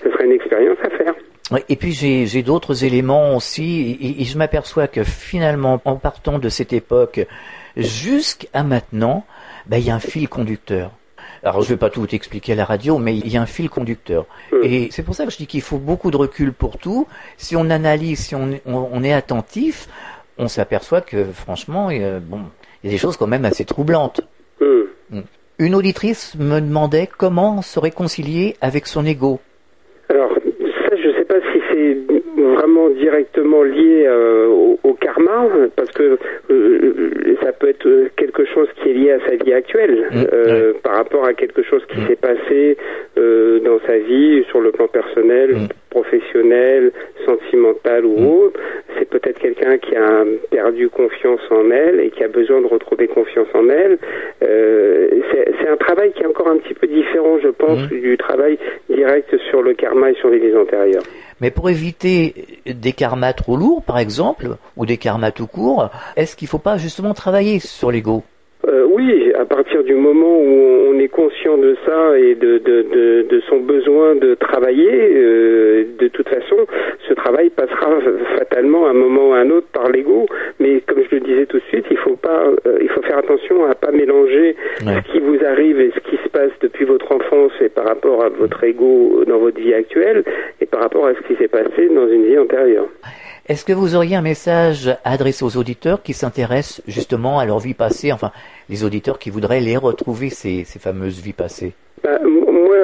Ce 0.04 0.10
serait 0.12 0.26
une 0.26 0.32
expérience 0.34 0.78
à 0.84 0.90
faire. 0.90 1.14
Et 1.70 1.76
puis 1.76 1.92
j'ai 1.92 2.26
j'ai 2.26 2.42
d'autres 2.42 2.86
éléments 2.86 3.36
aussi, 3.36 3.98
et, 4.02 4.22
et 4.22 4.24
je 4.24 4.38
m'aperçois 4.38 4.88
que 4.88 5.04
finalement, 5.04 5.82
en 5.86 5.98
partant 5.98 6.40
de 6.40 6.48
cette 6.50 6.72
époque 6.74 7.20
jusqu'à 7.76 8.64
maintenant, 8.64 9.24
ben, 9.68 9.78
il 9.78 9.86
y 9.86 9.90
a 9.90 9.96
un 9.96 10.00
fil 10.00 10.28
conducteur. 10.30 10.92
Alors 11.44 11.62
je 11.62 11.70
vais 11.70 11.78
pas 11.78 11.90
tout 11.90 12.08
expliquer 12.14 12.54
à 12.54 12.56
la 12.56 12.66
radio, 12.66 12.98
mais 12.98 13.16
il 13.18 13.28
y 13.28 13.38
a 13.38 13.42
un 13.42 13.46
fil 13.46 13.70
conducteur. 13.70 14.26
Mm. 14.52 14.58
Et 14.64 14.88
c'est 14.92 15.04
pour 15.04 15.16
ça 15.16 15.26
que 15.26 15.32
je 15.32 15.38
dis 15.38 15.48
qu'il 15.48 15.62
faut 15.62 15.78
beaucoup 15.78 16.12
de 16.12 16.18
recul 16.18 16.54
pour 16.54 16.78
tout. 16.78 17.08
Si 17.38 17.56
on 17.56 17.70
analyse, 17.70 18.20
si 18.20 18.36
on, 18.36 18.60
on, 18.66 18.90
on 18.92 19.04
est 19.04 19.14
attentif, 19.14 19.88
on 20.38 20.48
s'aperçoit 20.48 21.02
que 21.02 21.26
franchement, 21.26 21.90
euh, 21.92 22.20
bon, 22.22 22.42
il 22.84 22.88
y 22.88 22.90
a 22.90 22.96
des 22.96 23.00
choses 23.00 23.18
quand 23.18 23.28
même 23.28 23.46
assez 23.46 23.66
troublantes. 23.66 24.22
Hmm. 24.60 25.22
Une 25.60 25.76
auditrice 25.76 26.36
me 26.40 26.60
demandait 26.60 27.08
comment 27.18 27.62
se 27.62 27.80
réconcilier 27.80 28.56
avec 28.62 28.88
son 28.88 29.06
ego. 29.06 29.40
Alors, 30.10 30.34
ça, 30.34 30.96
je 30.96 31.08
ne 31.08 31.14
sais 31.14 31.26
pas 31.26 31.40
si 31.52 31.60
c'est 31.72 31.98
vraiment 32.42 32.90
directement 32.90 33.62
lié 33.64 34.06
euh, 34.08 34.48
au, 34.84 34.90
au 34.90 34.94
karma, 34.94 35.48
parce 35.76 35.92
que 35.92 36.18
euh, 36.50 37.36
ça 37.42 37.52
peut 37.52 37.70
être 37.70 37.88
quelque 38.16 38.46
chose 38.46 38.68
qui 38.82 38.90
est 38.90 38.94
lié 38.94 39.12
à 39.12 39.20
sa 39.28 39.36
vie 39.36 39.54
actuelle, 39.54 40.08
Mm, 40.12 40.24
euh, 40.34 40.74
par 40.84 40.96
rapport 40.96 41.26
à 41.26 41.34
quelque 41.34 41.64
chose 41.64 41.84
qui 41.90 42.00
Mm. 42.00 42.08
s'est 42.08 42.16
passé 42.16 42.78
euh, 43.18 43.60
dans 43.60 43.80
sa 43.86 43.98
vie, 43.98 44.44
sur 44.50 44.60
le 44.62 44.72
plan 44.72 44.88
personnel, 44.88 45.52
Mm. 45.54 45.68
professionnel, 45.90 46.92
sentimental 47.26 48.06
ou 48.06 48.46
autre. 48.46 48.60
C'est 48.98 49.10
peut-être 49.10 49.40
quelqu'un 49.40 49.78
qui 49.78 49.96
a 49.96 50.24
perdu 50.50 50.90
confiance 50.90 51.42
en 51.52 51.70
elle 51.72 52.00
et 52.00 52.10
qui 52.10 52.24
a 52.24 52.28
besoin 52.28 52.62
de 52.62 52.68
retrouver 52.68 53.08
confiance 53.08 53.48
en 53.54 53.70
elle. 53.70 53.98
C'est 54.42 55.68
un 55.70 55.78
travail 55.78 56.12
qui 56.14 56.24
est 56.24 56.26
encore 56.26 56.50
un 56.50 56.58
petit 56.58 56.74
peu 56.74 56.88
différent, 56.88 57.38
je 57.42 57.50
pense, 57.50 57.88
du 57.90 58.18
travail 58.18 58.58
direct 58.90 59.36
sur 59.50 59.62
le 59.62 59.74
karma 59.74 60.12
et 60.12 60.16
sur 60.16 60.30
les 60.30 60.40
vies 60.40 60.56
antérieures. 60.56 61.04
Mais 61.42 61.52
pour 61.52 61.70
éviter 61.70 62.34
des 62.66 62.92
karmas 62.94 63.34
trop 63.34 63.56
lourds, 63.58 63.84
par 63.86 63.98
exemple, 64.00 64.46
ou 64.78 64.86
des 64.86 64.98
karmas 64.98 65.32
tout 65.32 65.48
court, 65.48 65.90
est-ce 66.16 66.36
qu'il 66.36 66.46
ne 66.48 66.50
faut 66.50 66.58
pas 66.60 66.78
justement 66.78 67.14
travailler 67.14 67.60
sur 67.60 67.92
l'ego? 67.92 68.24
Euh, 68.66 68.86
oui, 68.90 69.34
à 69.38 69.44
partir 69.44 69.84
du 69.84 69.94
moment 69.94 70.38
où 70.40 70.88
on 70.90 70.98
est 70.98 71.10
conscient 71.10 71.58
de 71.58 71.76
ça 71.86 72.18
et 72.18 72.34
de, 72.36 72.60
de, 72.60 72.86
de, 72.94 73.28
de 73.30 73.42
son 73.50 73.58
besoin 73.58 74.16
de 74.16 74.36
travailler, 74.36 74.90
euh, 74.90 75.84
de 76.00 76.08
toute 76.08 76.30
façon, 76.30 76.56
ce 77.10 77.14
travail 77.14 77.50
passera 77.50 77.90
fatalement 78.38 78.86
à 78.86 78.92
un 78.92 78.94
moment 78.94 79.32
ou 79.32 79.34
à 79.34 79.40
un 79.40 79.50
autre 79.50 79.68
par 79.74 79.90
l'ego. 79.90 80.28
Mais 80.62 80.80
comme 80.88 81.00
je 81.10 81.16
le 81.16 81.20
disais 81.20 81.46
tout 81.46 81.58
de 81.58 81.64
suite, 81.68 81.86
il 81.92 81.98
faut 81.98 82.16
pas, 82.16 82.46
euh, 82.66 82.78
il 82.82 82.88
faut 82.88 83.02
faire 83.02 83.18
attention 83.18 83.66
à 83.70 83.76
pas 83.76 83.92
mélanger 83.92 84.56
Ouais. 84.86 84.94
ce 85.08 85.12
qui 85.12 85.20
vous 85.20 85.38
arrive 85.46 85.82
et 85.82 85.92
ce 85.94 86.00
qui 86.10 86.16
se 86.24 86.30
passe 86.30 86.52
depuis 86.62 86.86
votre 86.86 87.12
enfance 87.12 87.52
et 87.60 87.68
par 87.70 87.86
rapport 87.86 88.24
à 88.24 88.30
votre 88.30 88.64
ego 88.64 89.24
dans 89.28 89.40
votre 89.40 89.60
vie 89.60 89.74
actuelle 89.74 90.24
et 90.62 90.66
par 90.66 90.80
rapport 90.82 91.06
à 91.08 91.14
ce 91.16 91.22
qui 91.28 91.36
s'est 91.36 91.50
passé 91.50 91.90
dans 91.94 92.08
une 92.08 92.26
vie 92.26 92.38
antérieure. 92.40 92.88
Est-ce 93.46 93.66
que 93.66 93.74
vous 93.74 93.94
auriez 93.94 94.16
un 94.16 94.22
message 94.22 94.88
à 95.04 95.12
adresser 95.12 95.44
aux 95.44 95.58
auditeurs 95.58 96.02
qui 96.02 96.14
s'intéressent 96.14 96.82
justement 96.88 97.40
à 97.40 97.46
leur 97.46 97.60
vie 97.60 97.74
passée, 97.74 98.14
enfin 98.14 98.32
les 98.70 98.86
auditeurs 98.86 99.20
qui 99.20 99.32
voudraient 99.32 99.60
les 99.60 99.76
retrouver, 99.76 100.30
ces, 100.30 100.64
fameuses 100.64 101.20
vies 101.20 101.34
passées? 101.34 101.74
Moi, 102.06 102.78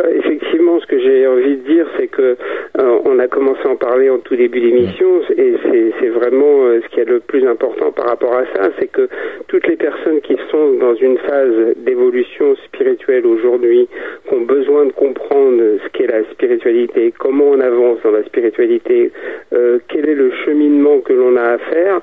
ce 0.80 0.86
que 0.86 1.00
j'ai 1.00 1.26
envie 1.26 1.58
de 1.58 1.68
dire, 1.68 1.88
c'est 1.98 2.08
que 2.08 2.38
euh, 2.80 3.00
on 3.06 3.18
a 3.18 3.28
commencé 3.28 3.62
à 3.66 3.70
en 3.70 3.76
parler 3.76 4.10
en 4.10 4.20
tout 4.20 4.36
début 4.36 4.60
d'émission, 4.60 5.22
et 5.36 5.56
c'est 5.64 5.94
c'est 6.00 6.10
vraiment 6.10 6.66
euh, 6.66 6.82
ce 6.84 6.88
qui 6.90 7.00
est 7.00 7.10
le 7.10 7.20
plus 7.20 7.46
important 7.48 7.92
par 7.92 8.08
rapport 8.08 8.34
à 8.34 8.44
ça, 8.54 8.70
c'est 8.78 8.92
que 8.92 9.10
toutes 9.48 9.66
les 9.68 9.76
personnes 9.76 10.22
qui 10.22 10.38
sont 10.52 10.74
dans 10.74 10.96
une 10.96 11.18
phase 11.18 11.76
d'évolution 11.78 12.56
spirituelle 12.66 13.26
aujourd'hui, 13.26 13.88
qui 14.28 14.34
ont 14.36 14.42
besoin 14.42 14.86
de 14.86 14.92
comprendre 14.92 15.62
ce 15.84 15.90
qu'est 15.94 16.08
la 16.08 16.24
spiritualité, 16.32 17.14
comment 17.18 17.46
on 17.50 17.60
avance 17.60 18.00
dans 18.04 18.12
la 18.12 18.24
spiritualité, 18.24 19.12
euh, 19.54 19.80
quel 19.88 20.08
est 20.08 20.16
le 20.16 20.32
cheminement 20.46 21.00
que 21.00 21.14
l'on 21.14 21.36
a 21.38 21.54
à 21.54 21.58
faire, 21.58 22.02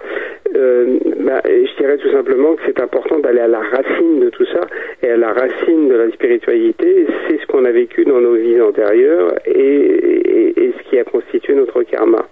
euh, 0.55 0.99
bah, 1.21 1.41
je 1.47 1.77
dirais 1.83 1.97
tout 1.99 2.11
simplement 2.11 2.55
que 2.55 2.63
c'est 2.67 2.81
important 2.81 3.19
d'aller 3.19 3.41
à 3.41 3.49
la 3.49 3.61
racine 3.61 4.21
de 4.21 4.31
tout 4.31 4.45
ça, 4.47 4.61
et 5.03 5.11
à 5.11 5.17
la 5.17 5.33
racine 5.33 5.89
de 5.89 5.95
la 5.95 6.11
spiritualité, 6.13 7.07
c'est 7.29 7.39
ce 7.41 7.47
qu'on 7.47 7.65
a 7.65 7.71
vécu 7.73 8.05
dans 8.05 8.21
nos 8.21 8.35
vies 8.35 8.61
antérieures 8.61 9.35
et, 9.47 9.53
et- 9.53 10.65
et 10.65 10.73
ce 10.79 10.89
qui 10.91 10.99
a 10.99 11.05
constitué 11.05 11.55
notre 11.55 11.83
karma. 11.83 12.27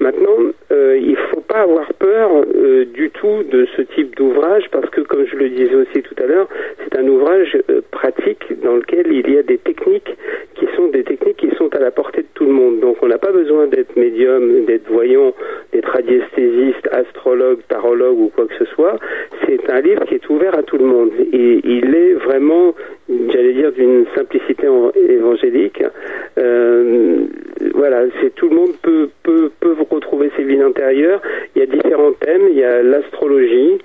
Maintenant, 0.00 0.36
euh, 0.70 0.98
il 1.00 1.16
faut 1.16 1.40
pas 1.40 1.62
avoir 1.62 1.92
peur 1.94 2.30
euh, 2.54 2.84
du 2.84 3.10
tout 3.10 3.42
de 3.50 3.66
ce 3.76 3.82
type 3.82 4.14
d'ouvrage 4.16 4.64
parce 4.70 4.88
que, 4.90 5.00
comme 5.00 5.24
je 5.26 5.36
le 5.36 5.48
disais 5.48 5.74
aussi 5.74 6.02
tout 6.02 6.14
à 6.22 6.26
l'heure, 6.26 6.48
c'est 6.82 6.98
un 6.98 7.06
ouvrage 7.08 7.56
euh, 7.70 7.80
pratique 7.90 8.60
dans 8.62 8.76
lequel 8.76 9.06
il 9.10 9.32
y 9.32 9.38
a 9.38 9.42
des 9.42 9.58
techniques 9.58 10.14
qui 10.54 10.66
sont 10.76 10.88
des 10.88 11.04
techniques 11.04 11.38
qui 11.38 11.50
sont 11.56 11.74
à 11.74 11.78
la 11.78 11.90
portée 11.90 12.22
de 12.22 12.28
tout 12.34 12.44
le 12.44 12.52
monde. 12.52 12.80
Donc, 12.80 12.96
on 13.02 13.08
n'a 13.08 13.18
pas 13.18 13.32
besoin 13.32 13.66
d'être 13.66 13.96
médium, 13.96 14.66
d'être 14.66 14.90
voyant 14.90 15.32
d'être 15.72 15.90
radiesthésiste, 15.90 16.88
astrologue, 16.92 17.60
tarologue 17.68 18.18
ou 18.18 18.32
quoi 18.34 18.46
que 18.46 18.54
ce 18.58 18.64
soit. 18.72 18.98
C'est 19.46 19.70
un 19.70 19.80
livre 19.80 20.04
qui 20.06 20.14
est 20.14 20.28
ouvert 20.28 20.56
à 20.56 20.62
tout 20.62 20.78
le 20.78 20.84
monde. 20.84 21.10
Et 21.32 21.60
il 21.64 21.94
est 21.94 22.14
vraiment, 22.14 22.74
j'allais 23.08 23.52
dire, 23.52 23.72
d'une 23.72 24.06
simplicité 24.14 24.66
évangélique. 25.08 25.82
Euh, 26.38 27.18
voilà, 27.74 28.04
c'est 28.20 28.34
tout 28.34 28.48
le 28.48 28.56
monde 28.56 28.72
peut, 28.82 29.10
retrouver 30.68 30.88
ses 30.88 30.92
vies 30.94 31.02
intérieures. 31.08 31.22
Il 31.54 31.60
y 31.60 31.62
a 31.62 31.66
différents 31.66 32.12
thèmes. 32.12 32.48
Il 32.50 32.58
y 32.58 32.64
a 32.64 32.82
l'astrologie, 32.82 33.78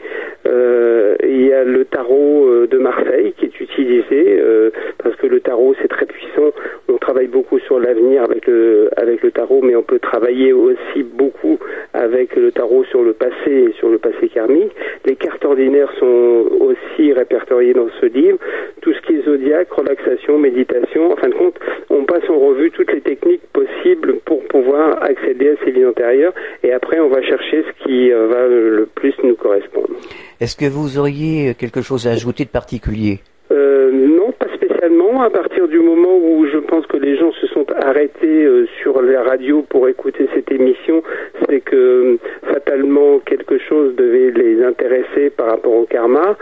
euh, 0.45 1.15
il 1.23 1.47
y 1.47 1.53
a 1.53 1.63
le 1.63 1.85
tarot 1.85 2.47
euh, 2.47 2.67
de 2.67 2.77
Marseille 2.77 3.33
qui 3.37 3.45
est 3.45 3.59
utilisé 3.59 4.39
euh, 4.39 4.71
parce 5.01 5.15
que 5.15 5.27
le 5.27 5.39
tarot 5.39 5.73
c'est 5.81 5.87
très 5.87 6.05
puissant. 6.05 6.51
On 6.89 6.97
travaille 6.97 7.27
beaucoup 7.27 7.59
sur 7.59 7.79
l'avenir 7.79 8.23
avec 8.23 8.45
le 8.47 8.89
avec 8.97 9.23
le 9.23 9.31
tarot, 9.31 9.61
mais 9.61 9.75
on 9.75 9.83
peut 9.83 9.99
travailler 9.99 10.51
aussi 10.53 11.03
beaucoup 11.03 11.59
avec 11.93 12.35
le 12.35 12.51
tarot 12.51 12.83
sur 12.85 13.03
le 13.03 13.13
passé 13.13 13.51
et 13.69 13.73
sur 13.79 13.89
le 13.89 13.99
passé 13.99 14.27
karmique. 14.29 14.71
Les 15.05 15.15
cartes 15.15 15.43
ordinaires 15.45 15.91
sont 15.99 16.45
aussi 16.59 17.13
répertoriées 17.13 17.73
dans 17.73 17.89
ce 18.01 18.05
livre. 18.07 18.37
Tout 18.81 18.93
ce 18.93 19.01
qui 19.01 19.15
est 19.15 19.23
zodiaque, 19.23 19.71
relaxation, 19.71 20.37
méditation. 20.37 21.13
En 21.13 21.15
fin 21.15 21.29
de 21.29 21.35
compte, 21.35 21.55
on 21.89 22.03
passe 22.03 22.29
en 22.29 22.37
revue 22.37 22.71
toutes 22.71 22.91
les 22.91 23.01
techniques 23.01 23.43
possibles 23.53 24.15
pour 24.25 24.43
pouvoir 24.45 25.01
accéder 25.01 25.49
à 25.49 25.65
ces 25.65 25.71
vies 25.71 25.85
antérieures. 25.85 26.33
Et 26.63 26.73
après, 26.73 26.99
on 26.99 27.07
va 27.07 27.21
chercher 27.21 27.63
ce 27.63 27.83
qui 27.83 28.09
va 28.09 28.47
le 28.47 28.87
plus 28.93 29.13
nous 29.23 29.35
correspondre. 29.35 29.95
Est-ce 30.43 30.57
que 30.57 30.65
vous 30.65 30.97
auriez 30.97 31.53
quelque 31.53 31.81
chose 31.81 32.05
à 32.05 32.09
ajouter 32.09 32.43
de 32.43 32.49
particulier 32.49 33.21
euh, 33.49 33.89
Non, 33.93 34.33
pas 34.33 34.53
spécialement. 34.53 35.21
À 35.21 35.29
partir 35.29 35.69
du 35.69 35.79
moment 35.79 36.17
où 36.17 36.45
je 36.47 36.57
pense 36.57 36.85
que 36.85 36.97
les 36.97 37.15
gens 37.15 37.31
se 37.39 37.47
sont 37.47 37.65
arrêtés 37.71 38.43
euh, 38.43 38.67
sur 38.81 39.01
la 39.01 39.23
radio 39.23 39.61
pour 39.61 39.87
écouter 39.87 40.27
cette 40.35 40.51
émission, 40.51 41.01
c'est 41.47 41.61
que 41.61 41.77
euh, 41.77 42.17
fatalement 42.51 43.19
quelque 43.19 43.57
chose 43.57 43.95
devait 43.95 44.31
les 44.31 44.61
intéresser 44.61 45.29
par 45.29 45.47
rapport 45.47 45.75
au 45.75 45.85
karma. 45.85 46.35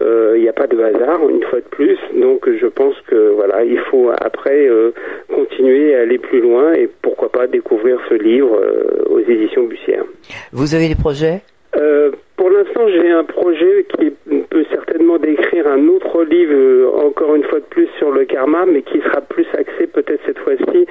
Il 0.00 0.42
n'y 0.42 0.48
a 0.48 0.52
pas 0.52 0.68
de 0.68 0.80
hasard, 0.80 1.28
une 1.28 1.42
fois 1.42 1.58
de 1.58 1.68
plus. 1.68 1.98
Donc 2.14 2.48
je 2.48 2.66
pense 2.68 2.94
que 3.08 3.32
voilà, 3.34 3.64
il 3.64 3.80
faut 3.90 4.12
après 4.20 4.68
continuer 5.34 5.96
à 5.96 6.02
aller 6.02 6.18
plus 6.18 6.40
loin 6.40 6.74
et 6.74 6.88
pourquoi 7.02 7.28
pas 7.32 7.48
découvrir 7.48 7.98
ce 8.08 8.14
livre 8.14 8.56
aux 9.10 9.18
éditions 9.18 9.64
Bussière. 9.64 10.04
Vous 10.52 10.76
avez 10.76 10.86
des 10.86 10.94
projets? 10.94 11.42
Euh, 11.76 12.12
pour 12.36 12.50
l'instant, 12.50 12.88
j'ai 12.88 13.10
un 13.10 13.24
projet 13.24 13.86
qui 13.98 14.12
peut 14.48 14.64
certainement 14.70 15.18
décrire 15.18 15.66
un 15.66 15.88
autre 15.88 16.22
livre, 16.24 16.54
euh, 16.54 16.88
encore 17.06 17.34
une 17.34 17.42
fois 17.44 17.60
de 17.60 17.64
plus, 17.64 17.88
sur 17.98 18.10
le 18.10 18.24
karma, 18.24 18.64
mais 18.66 18.80
qui 18.82 19.00
sera 19.00 19.20
plus 19.20 19.46
axé 19.52 19.86
peut-être 19.86 20.20
cette 20.24 20.38
fois-ci 20.38 20.86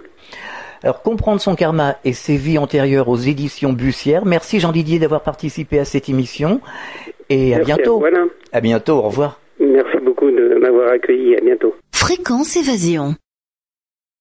Alors, 0.82 1.02
comprendre 1.02 1.42
son 1.42 1.56
karma 1.56 1.98
et 2.06 2.14
ses 2.14 2.38
vies 2.38 2.58
antérieures 2.58 3.10
aux 3.10 3.18
éditions 3.18 3.74
Bussière. 3.74 4.26
Merci 4.26 4.62
Jean 4.62 4.72
Didier 4.72 4.98
d'avoir 4.98 5.24
participé 5.24 5.78
à 5.78 5.84
cette 5.84 6.08
émission 6.08 6.62
et 7.30 7.54
à 7.54 7.60
bientôt. 7.60 8.00
voilà. 8.00 8.24
À 8.54 8.62
bientôt. 8.62 9.00
Au 9.00 9.10
revoir. 9.10 9.42
Merci 9.60 9.98
beaucoup 10.02 10.32
de 10.32 10.58
m'avoir 10.58 10.90
accueilli. 10.90 11.36
À 11.36 11.42
bientôt. 11.42 11.76
Fréquence 11.94 12.56
évasion. 12.56 13.16